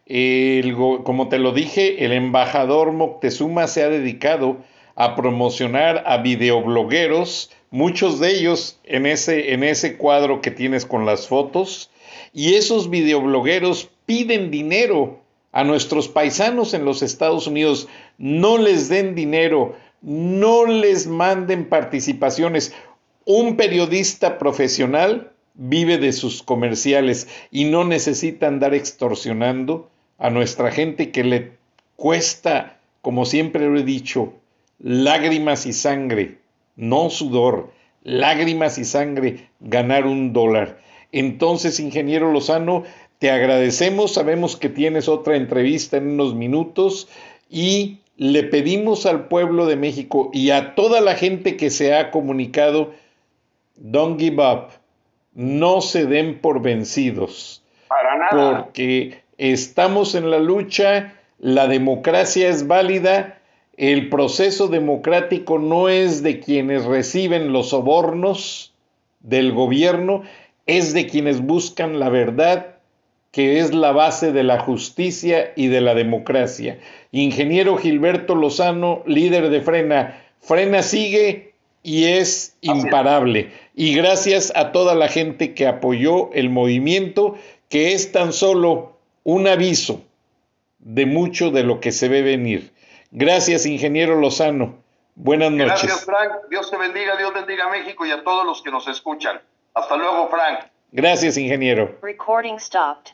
Como 0.06 1.30
te 1.30 1.40
lo 1.40 1.52
dije, 1.54 2.04
el 2.06 2.12
embajador 2.12 2.92
Moctezuma 2.92 3.68
se 3.68 3.84
ha 3.84 3.90
dedicado 3.90 4.58
a 4.96 5.16
promocionar 5.16 6.04
a 6.06 6.18
videoblogueros, 6.18 7.52
muchos 7.72 8.20
de 8.20 8.32
ellos 8.32 8.80
en 8.84 9.06
ese, 9.06 9.54
en 9.54 9.64
ese 9.64 9.98
cuadro 9.98 10.42
que 10.42 10.52
tienes 10.52 10.86
con 10.86 11.06
las 11.06 11.28
fotos, 11.28 11.90
y 12.34 12.56
esos 12.56 12.90
videoblogueros 12.90 13.90
piden 14.06 14.52
dinero 14.52 15.20
a 15.52 15.64
nuestros 15.64 16.10
paisanos 16.10 16.74
en 16.74 16.84
los 16.84 17.02
Estados 17.02 17.48
Unidos. 17.48 17.88
No 18.18 18.58
les 18.58 18.90
den 18.90 19.16
dinero, 19.16 19.76
no 20.02 20.66
les 20.66 21.08
manden 21.08 21.70
participaciones. 21.70 22.74
Un 23.26 23.56
periodista 23.56 24.38
profesional 24.38 25.32
vive 25.54 25.98
de 26.00 26.12
sus 26.12 26.42
comerciales 26.42 27.28
y 27.52 27.66
no 27.66 27.86
necesita 27.86 28.48
andar 28.48 28.74
extorsionando 28.74 29.90
a 30.24 30.30
nuestra 30.30 30.72
gente 30.72 31.12
que 31.12 31.26
le 31.26 31.52
cuesta, 31.98 32.78
como 33.02 33.26
siempre 33.26 33.68
lo 33.68 33.78
he 33.78 33.84
dicho, 33.84 34.32
lágrimas 34.80 35.66
y 35.66 35.74
sangre, 35.74 36.38
no 36.78 37.10
sudor, 37.10 37.74
lágrimas 38.04 38.78
y 38.78 38.86
sangre 38.86 39.50
ganar 39.60 40.08
un 40.08 40.32
dólar. 40.32 40.80
Entonces, 41.12 41.78
ingeniero 41.82 42.32
Lozano, 42.32 42.84
te 43.20 43.32
agradecemos, 43.32 44.14
sabemos 44.14 44.56
que 44.56 44.70
tienes 44.70 45.10
otra 45.10 45.36
entrevista 45.36 45.98
en 45.98 46.12
unos 46.12 46.36
minutos 46.36 47.10
y 47.50 48.00
le 48.16 48.44
pedimos 48.44 49.06
al 49.06 49.28
pueblo 49.28 49.66
de 49.66 49.76
México 49.76 50.32
y 50.32 50.52
a 50.52 50.74
toda 50.74 51.02
la 51.02 51.16
gente 51.16 51.58
que 51.58 51.70
se 51.70 51.94
ha 51.94 52.12
comunicado, 52.12 52.94
don't 53.76 54.18
give 54.18 54.42
up 54.42 54.70
no 55.34 55.82
se 55.82 56.06
den 56.06 56.40
por 56.40 56.62
vencidos. 56.62 57.62
Para 57.90 58.18
nada. 58.18 58.64
Porque 58.64 59.23
estamos 59.38 60.16
en 60.16 60.30
la 60.30 60.40
lucha, 60.40 61.14
la 61.40 61.68
democracia 61.68 62.50
es 62.50 62.68
válida, 62.68 63.40
el 63.78 64.10
proceso 64.10 64.68
democrático 64.68 65.58
no 65.58 65.90
es 65.90 66.22
de 66.22 66.40
quienes 66.40 66.86
reciben 66.86 67.52
los 67.52 67.70
sobornos 67.70 68.74
del 69.22 69.52
gobierno, 69.52 70.24
es 70.68 70.94
de 70.94 71.08
quienes 71.08 71.42
buscan 71.42 72.00
la 72.00 72.10
verdad, 72.10 72.76
que 73.32 73.60
es 73.60 73.74
la 73.74 73.92
base 73.92 74.32
de 74.32 74.44
la 74.44 74.60
justicia 74.60 75.54
y 75.56 75.68
de 75.68 75.82
la 75.82 75.96
democracia. 75.96 76.78
Ingeniero 77.12 77.78
Gilberto 77.78 78.36
Lozano, 78.36 79.02
líder 79.08 79.50
de 79.50 79.62
Frena. 79.62 80.22
Frena 80.40 80.84
sigue 80.84 81.54
y 81.82 82.06
es 82.06 82.56
imparable. 82.62 83.50
Y 83.76 83.96
gracias 83.96 84.54
a 84.56 84.72
toda 84.72 84.94
la 84.94 85.08
gente 85.08 85.56
que 85.56 85.66
apoyó 85.66 86.32
el 86.34 86.50
movimiento, 86.50 87.36
que 87.70 87.94
es 87.94 88.12
tan 88.12 88.34
solo 88.34 88.93
un 89.24 89.48
aviso 89.48 90.02
de 90.80 91.06
mucho 91.06 91.52
de 91.52 91.64
lo 91.64 91.80
que 91.80 91.92
se 91.92 92.10
ve 92.10 92.22
venir. 92.22 92.74
Gracias, 93.12 93.66
ingeniero 93.66 94.20
Lozano. 94.20 94.84
Buenas 95.16 95.52
noches. 95.52 95.84
Gracias, 95.84 96.06
Frank. 96.06 96.32
Dios 96.50 96.70
te 96.72 96.78
bendiga, 96.78 97.16
Dios 97.18 97.34
bendiga 97.34 97.66
a 97.66 97.70
México 97.70 98.06
y 98.06 98.12
a 98.12 98.24
todos 98.24 98.46
los 98.46 98.62
que 98.62 98.72
nos 98.72 98.88
escuchan. 98.88 99.40
Hasta 99.74 99.96
luego, 99.96 100.30
Frank. 100.30 100.66
Gracias, 100.92 101.38
ingeniero. 101.38 101.98
Recording 102.02 102.60
stopped. 102.60 103.14